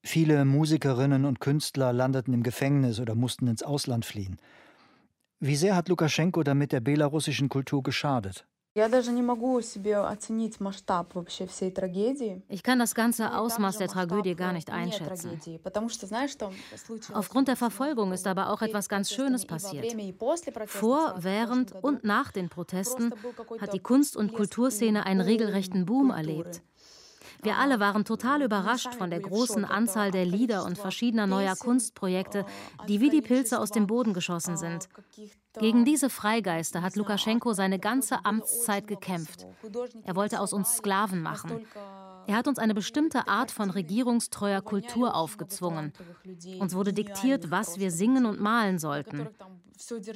Viele 0.02 0.44
Musikerinnen 0.44 1.24
und 1.24 1.40
Künstler 1.40 1.92
landeten 1.92 2.32
im 2.32 2.42
Gefängnis 2.42 3.00
oder 3.00 3.14
mussten 3.14 3.46
ins 3.48 3.62
Ausland 3.62 4.04
fliehen. 4.04 4.38
Wie 5.40 5.56
sehr 5.56 5.76
hat 5.76 5.88
Lukaschenko 5.88 6.42
damit 6.42 6.72
der 6.72 6.80
belarussischen 6.80 7.48
Kultur 7.48 7.82
geschadet? 7.82 8.46
Ich 8.72 8.82
kann 12.62 12.78
das 12.78 12.94
ganze 12.94 13.36
Ausmaß 13.36 13.78
der 13.78 13.88
Tragödie 13.88 14.36
gar 14.36 14.52
nicht 14.52 14.70
einschätzen. 14.70 15.40
Aufgrund 17.12 17.48
der 17.48 17.56
Verfolgung 17.56 18.12
ist 18.12 18.26
aber 18.28 18.50
auch 18.50 18.62
etwas 18.62 18.88
ganz 18.88 19.10
Schönes 19.12 19.44
passiert. 19.44 19.96
Vor, 20.66 21.14
während 21.18 21.72
und 21.82 22.04
nach 22.04 22.30
den 22.30 22.48
Protesten 22.48 23.12
hat 23.60 23.72
die 23.72 23.80
Kunst- 23.80 24.16
und 24.16 24.32
Kulturszene 24.32 25.04
einen 25.04 25.20
regelrechten 25.20 25.84
Boom 25.84 26.10
erlebt. 26.10 26.62
Wir 27.42 27.56
alle 27.56 27.80
waren 27.80 28.04
total 28.04 28.42
überrascht 28.42 28.94
von 28.94 29.10
der 29.10 29.20
großen 29.20 29.64
Anzahl 29.64 30.10
der 30.10 30.24
Lieder 30.24 30.64
und 30.64 30.76
verschiedener 30.78 31.26
neuer 31.26 31.56
Kunstprojekte, 31.56 32.44
die 32.88 33.00
wie 33.00 33.10
die 33.10 33.22
Pilze 33.22 33.58
aus 33.58 33.70
dem 33.70 33.86
Boden 33.86 34.12
geschossen 34.12 34.56
sind. 34.56 34.88
Gegen 35.58 35.84
diese 35.84 36.10
Freigeister 36.10 36.82
hat 36.82 36.96
Lukaschenko 36.96 37.52
seine 37.52 37.78
ganze 37.78 38.24
Amtszeit 38.24 38.86
gekämpft. 38.86 39.46
Er 40.04 40.16
wollte 40.16 40.40
aus 40.40 40.52
uns 40.52 40.76
Sklaven 40.76 41.22
machen. 41.22 41.66
Er 42.26 42.36
hat 42.36 42.48
uns 42.48 42.58
eine 42.58 42.74
bestimmte 42.74 43.28
Art 43.28 43.50
von 43.50 43.70
regierungstreuer 43.70 44.62
Kultur 44.62 45.14
aufgezwungen. 45.14 45.92
Uns 46.58 46.74
wurde 46.74 46.92
diktiert, 46.92 47.50
was 47.50 47.78
wir 47.78 47.90
singen 47.90 48.26
und 48.26 48.40
malen 48.40 48.78
sollten. 48.78 49.28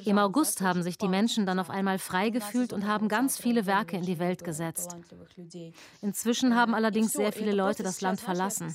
Im 0.05 0.19
August 0.19 0.61
haben 0.61 0.83
sich 0.83 0.99
die 0.99 1.09
Menschen 1.09 1.47
dann 1.47 1.59
auf 1.59 1.71
einmal 1.71 1.99
frei 1.99 2.31
gefühlt 2.31 2.73
und 2.73 2.87
haben 2.87 3.09
ganz 3.09 3.39
viele 3.39 3.67
Werke 3.67 3.97
in 3.97 4.05
die 4.05 4.19
Welt 4.19 4.45
gesetzt. 4.45 4.97
Inzwischen 6.03 6.55
haben 6.55 6.75
allerdings 6.75 7.13
sehr 7.13 7.33
viele 7.33 7.53
Leute 7.53 7.83
das 7.83 8.01
Land 8.01 8.21
verlassen. 8.21 8.75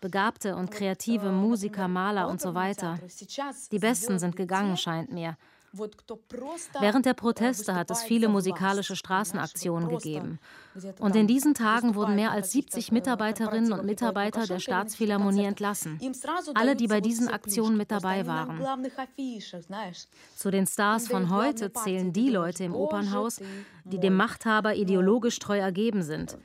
Begabte 0.00 0.56
und 0.56 0.70
kreative 0.70 1.30
Musiker, 1.30 1.88
Maler 1.88 2.28
und 2.28 2.40
so 2.40 2.54
weiter. 2.54 2.98
Die 3.70 3.78
Besten 3.78 4.18
sind 4.18 4.36
gegangen, 4.36 4.76
scheint 4.76 5.12
mir. 5.12 5.36
Während 5.72 7.06
der 7.06 7.14
Proteste 7.14 7.74
hat 7.74 7.90
es 7.90 8.02
viele 8.02 8.28
musikalische 8.28 8.96
Straßenaktionen 8.96 9.88
gegeben. 9.88 10.40
Und 10.98 11.14
in 11.14 11.26
diesen 11.26 11.54
Tagen 11.54 11.94
wurden 11.94 12.16
mehr 12.16 12.32
als 12.32 12.52
70 12.52 12.90
Mitarbeiterinnen 12.90 13.72
und 13.72 13.84
Mitarbeiter 13.84 14.46
der 14.46 14.58
Staatsphilharmonie 14.58 15.44
entlassen. 15.44 16.00
Alle, 16.54 16.74
die 16.74 16.88
bei 16.88 17.00
diesen 17.00 17.28
Aktionen 17.28 17.76
mit 17.76 17.90
dabei 17.90 18.26
waren. 18.26 18.60
Zu 20.36 20.50
den 20.50 20.66
Stars 20.66 21.08
von 21.08 21.30
heute 21.30 21.72
zählen 21.72 22.12
die 22.12 22.30
Leute 22.30 22.64
im 22.64 22.74
Opernhaus, 22.74 23.40
die 23.84 24.00
dem 24.00 24.16
Machthaber 24.16 24.74
ideologisch 24.74 25.38
treu 25.38 25.58
ergeben 25.58 26.02
sind. 26.02 26.36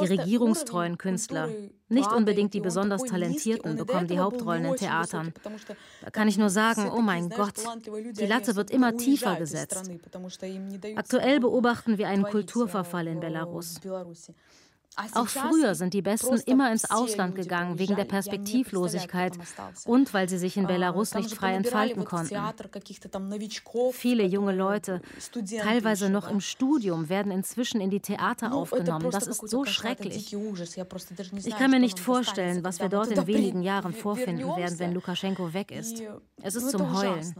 Die 0.00 0.06
regierungstreuen 0.06 0.98
Künstler, 0.98 1.48
nicht 1.88 2.12
unbedingt 2.12 2.54
die 2.54 2.60
besonders 2.60 3.04
Talentierten, 3.04 3.76
bekommen 3.76 4.06
die 4.06 4.18
Hauptrollen 4.18 4.64
in 4.64 4.76
Theatern. 4.76 5.32
Da 6.02 6.10
kann 6.10 6.28
ich 6.28 6.38
nur 6.38 6.50
sagen, 6.50 6.90
oh 6.90 7.00
mein 7.00 7.28
Gott, 7.28 7.54
die 7.86 8.26
Latte 8.26 8.56
wird 8.56 8.70
immer 8.70 8.96
tiefer 8.96 9.36
gesetzt. 9.36 9.90
Aktuell 10.96 11.40
beobachten 11.40 11.98
wir 11.98 12.08
einen 12.08 12.24
Kulturverfall 12.24 13.06
in 13.06 13.20
Belarus. 13.20 13.80
Auch 15.14 15.28
früher 15.28 15.74
sind 15.74 15.94
die 15.94 16.02
Besten 16.02 16.38
immer 16.46 16.70
ins 16.70 16.90
Ausland 16.90 17.34
gegangen 17.34 17.78
wegen 17.78 17.96
der 17.96 18.04
Perspektivlosigkeit 18.04 19.38
und 19.84 20.12
weil 20.12 20.28
sie 20.28 20.38
sich 20.38 20.56
in 20.56 20.66
Belarus 20.66 21.14
nicht 21.14 21.34
frei 21.34 21.54
entfalten 21.54 22.04
konnten. 22.04 22.36
Viele 23.92 24.24
junge 24.24 24.54
Leute, 24.54 25.00
teilweise 25.60 26.10
noch 26.10 26.28
im 26.28 26.40
Studium, 26.40 27.08
werden 27.08 27.32
inzwischen 27.32 27.80
in 27.80 27.90
die 27.90 28.00
Theater 28.00 28.52
aufgenommen. 28.52 29.10
Das 29.10 29.26
ist 29.26 29.48
so 29.48 29.64
schrecklich. 29.64 30.34
Ich 31.44 31.56
kann 31.56 31.70
mir 31.70 31.80
nicht 31.80 31.98
vorstellen, 31.98 32.64
was 32.64 32.80
wir 32.80 32.88
dort 32.88 33.10
in 33.10 33.26
wenigen 33.26 33.62
Jahren 33.62 33.92
vorfinden 34.02 34.56
werden, 34.56 34.78
wenn 34.78 34.92
Lukaschenko 34.92 35.52
weg 35.54 35.70
ist. 35.70 36.02
Es 36.42 36.54
ist 36.54 36.70
zum 36.70 36.96
Heulen. 36.96 37.34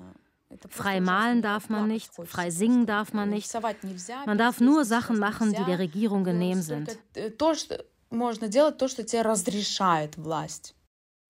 Frei 0.69 1.01
malen 1.01 1.43
darf 1.43 1.69
man 1.69 1.89
nicht, 1.89 2.11
frei 2.25 2.51
singen 2.51 2.87
darf 2.87 3.13
man 3.13 3.31
nicht. 3.31 3.53
Man 4.27 4.39
darf 4.39 4.61
nur 4.61 4.85
Sachen 4.85 5.19
machen, 5.19 5.53
die 5.53 5.65
der 5.65 5.79
Regierung 5.79 6.25
genehm 6.25 6.63
sind. 6.63 6.99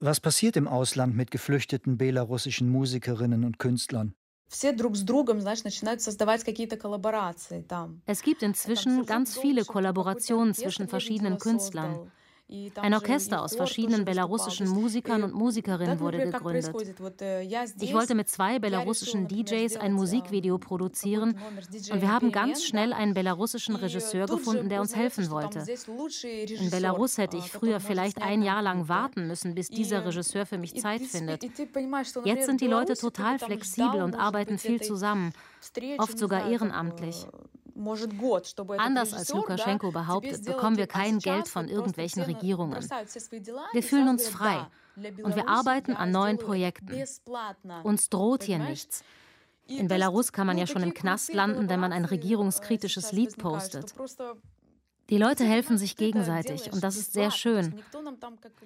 Was 0.01 0.21
passiert 0.21 0.57
im 0.57 0.67
Ausland 0.67 1.15
mit 1.17 1.31
geflüchteten 1.31 1.97
belarussischen 1.97 2.69
Musikerinnen 2.69 3.45
und 3.45 3.59
Künstlern? 3.59 4.15
Es 8.07 8.23
gibt 8.23 8.43
inzwischen 8.43 9.07
ganz 9.07 9.39
viele 9.39 9.65
Kollaborationen 9.65 10.55
zwischen 10.55 10.89
verschiedenen 10.89 11.39
Künstlern. 11.39 12.11
Ein 12.77 12.95
Orchester 12.95 13.43
aus 13.43 13.55
verschiedenen 13.55 14.05
belarussischen 14.05 14.69
Musikern 14.69 15.23
und 15.23 15.35
Musikerinnen 15.35 16.01
wurde 16.01 16.19
gegründet. 16.19 16.75
Ich 17.81 17.95
wollte 17.95 18.15
mit 18.15 18.29
zwei 18.29 18.59
belarussischen 18.59 19.29
DJs 19.29 19.77
ein 19.77 19.93
Musikvideo 19.93 20.59
produzieren 20.59 21.39
und 21.91 22.01
wir 22.01 22.13
haben 22.13 22.33
ganz 22.33 22.65
schnell 22.65 22.93
einen 22.93 23.15
belarussischen 23.15 23.77
Regisseur 23.77 24.27
gefunden, 24.27 24.69
der 24.69 24.81
uns 24.81 24.95
helfen 24.95 25.31
wollte. 25.31 25.65
In 26.47 26.71
Belarus 26.71 27.19
hätte 27.19 27.37
ich 27.37 27.51
früher 27.51 27.81
vielleicht 27.81 28.21
ein 28.21 28.43
Jahr 28.43 28.63
lang 28.63 28.89
warten 28.89 29.27
müssen, 29.27 29.55
bis 29.55 29.69
dieser 29.69 30.05
Regisseur 30.05 30.47
für 30.47 30.59
mich 30.59 30.75
Zeit 30.81 31.03
findet. 31.03 31.43
Jetzt 32.25 32.47
sind 32.47 32.61
die 32.61 32.67
Leute 32.67 32.95
total 32.95 33.39
flexibel 33.39 34.03
und 34.03 34.15
arbeiten 34.15 34.59
viel 34.59 34.81
zusammen, 34.81 35.33
oft 35.99 36.19
sogar 36.19 36.51
ehrenamtlich. 36.51 37.27
Anders 38.79 39.15
als 39.15 39.33
Lukaschenko 39.33 39.91
behauptet, 39.91 40.45
bekommen 40.45 40.77
wir 40.77 40.87
kein 40.87 41.19
Geld 41.19 41.49
von 41.49 41.69
irgendwelchen 41.69 42.23
Regierungen. 42.23 42.79
Wir 43.73 43.83
fühlen 43.83 44.09
uns 44.09 44.29
frei 44.29 44.67
und 45.23 45.37
wir 45.37 45.49
arbeiten 45.49 45.95
an 45.95 46.11
neuen 46.11 46.39
Projekten. 46.39 47.05
Uns 47.83 48.09
droht 48.09 48.45
hier 48.45 48.59
nichts. 48.59 49.05
In 49.67 49.89
Belarus 49.89 50.33
kann 50.33 50.47
man 50.47 50.59
ja 50.59 50.67
schon 50.67 50.83
im 50.83 50.93
Knast 50.93 51.33
landen, 51.33 51.69
wenn 51.69 51.81
man 51.81 51.93
ein 51.93 52.05
regierungskritisches 52.05 53.13
Lied 53.13 53.39
postet. 53.39 53.95
Die 55.11 55.19
Leute 55.19 55.45
helfen 55.45 55.79
sich 55.79 55.97
gegenseitig 55.97 56.73
und 56.73 56.83
das 56.83 56.97
ist 56.97 57.13
sehr 57.13 57.31
schön. 57.31 57.83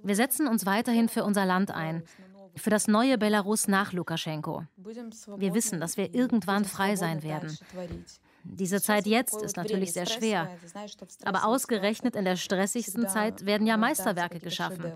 Wir 0.02 0.16
setzen 0.16 0.46
uns 0.46 0.66
weiterhin 0.66 1.08
für 1.08 1.24
unser 1.24 1.44
Land 1.44 1.70
ein, 1.70 2.02
für 2.54 2.70
das 2.70 2.88
neue 2.88 3.18
Belarus 3.18 3.68
nach 3.68 3.92
Lukaschenko. 3.92 4.64
Wir 4.76 5.54
wissen, 5.54 5.80
dass 5.80 5.96
wir 5.96 6.14
irgendwann 6.14 6.64
frei 6.64 6.96
sein 6.96 7.22
werden. 7.22 7.56
Diese 8.48 8.80
Zeit 8.80 9.06
jetzt 9.06 9.42
ist 9.42 9.56
natürlich 9.56 9.92
sehr 9.92 10.06
schwer. 10.06 10.50
Aber 11.24 11.44
ausgerechnet 11.44 12.16
in 12.16 12.24
der 12.24 12.36
stressigsten 12.36 13.08
Zeit 13.08 13.44
werden 13.44 13.66
ja 13.66 13.76
Meisterwerke 13.76 14.38
geschaffen. 14.38 14.92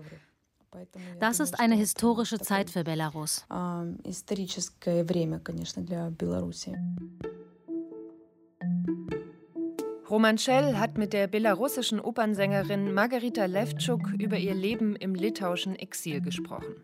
Das 1.19 1.39
ist 1.39 1.59
eine 1.59 1.75
historische 1.75 2.39
Zeit 2.39 2.69
für 2.69 2.83
Belarus. 2.83 3.45
Roman 10.09 10.37
Schell 10.37 10.77
hat 10.77 10.97
mit 10.97 11.13
der 11.13 11.27
belarussischen 11.27 11.99
Opernsängerin 11.99 12.93
Margarita 12.93 13.45
Levtschuk 13.45 14.11
über 14.19 14.37
ihr 14.37 14.53
Leben 14.53 14.95
im 14.95 15.15
litauischen 15.15 15.75
Exil 15.75 16.21
gesprochen. 16.21 16.75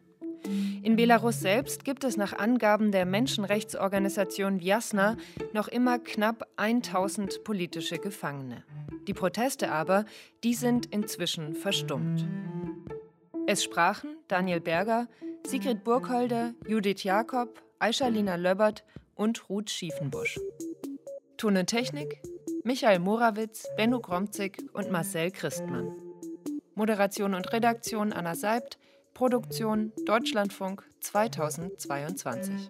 In 0.83 0.95
Belarus 0.95 1.39
selbst 1.39 1.83
gibt 1.83 2.03
es 2.03 2.17
nach 2.17 2.33
Angaben 2.33 2.91
der 2.91 3.05
Menschenrechtsorganisation 3.05 4.61
Vjasna 4.61 5.17
noch 5.53 5.67
immer 5.67 5.99
knapp 5.99 6.47
1000 6.55 7.43
politische 7.43 7.97
Gefangene. 7.97 8.63
Die 9.07 9.13
Proteste 9.13 9.71
aber, 9.71 10.05
die 10.43 10.53
sind 10.53 10.85
inzwischen 10.87 11.55
verstummt. 11.55 12.25
Es 13.45 13.63
sprachen 13.63 14.17
Daniel 14.27 14.59
Berger, 14.59 15.07
Sigrid 15.45 15.83
Burgholder, 15.83 16.53
Judith 16.67 17.03
Jakob, 17.03 17.61
Aisha-Lina 17.79 18.35
Löbbert 18.35 18.83
und 19.15 19.49
Ruth 19.49 19.69
Schiefenbusch. 19.69 20.39
Ton 21.37 21.57
und 21.57 21.67
Technik 21.67 22.21
Michael 22.63 22.99
Morawitz, 22.99 23.65
Benno 23.77 24.01
Gromzig 24.01 24.57
und 24.73 24.91
Marcel 24.91 25.31
Christmann. 25.31 25.93
Moderation 26.75 27.33
und 27.33 27.53
Redaktion 27.53 28.11
Anna 28.11 28.35
Seibt, 28.35 28.77
Produktion 29.18 29.91
Deutschlandfunk 30.05 30.84
2022. 30.99 32.70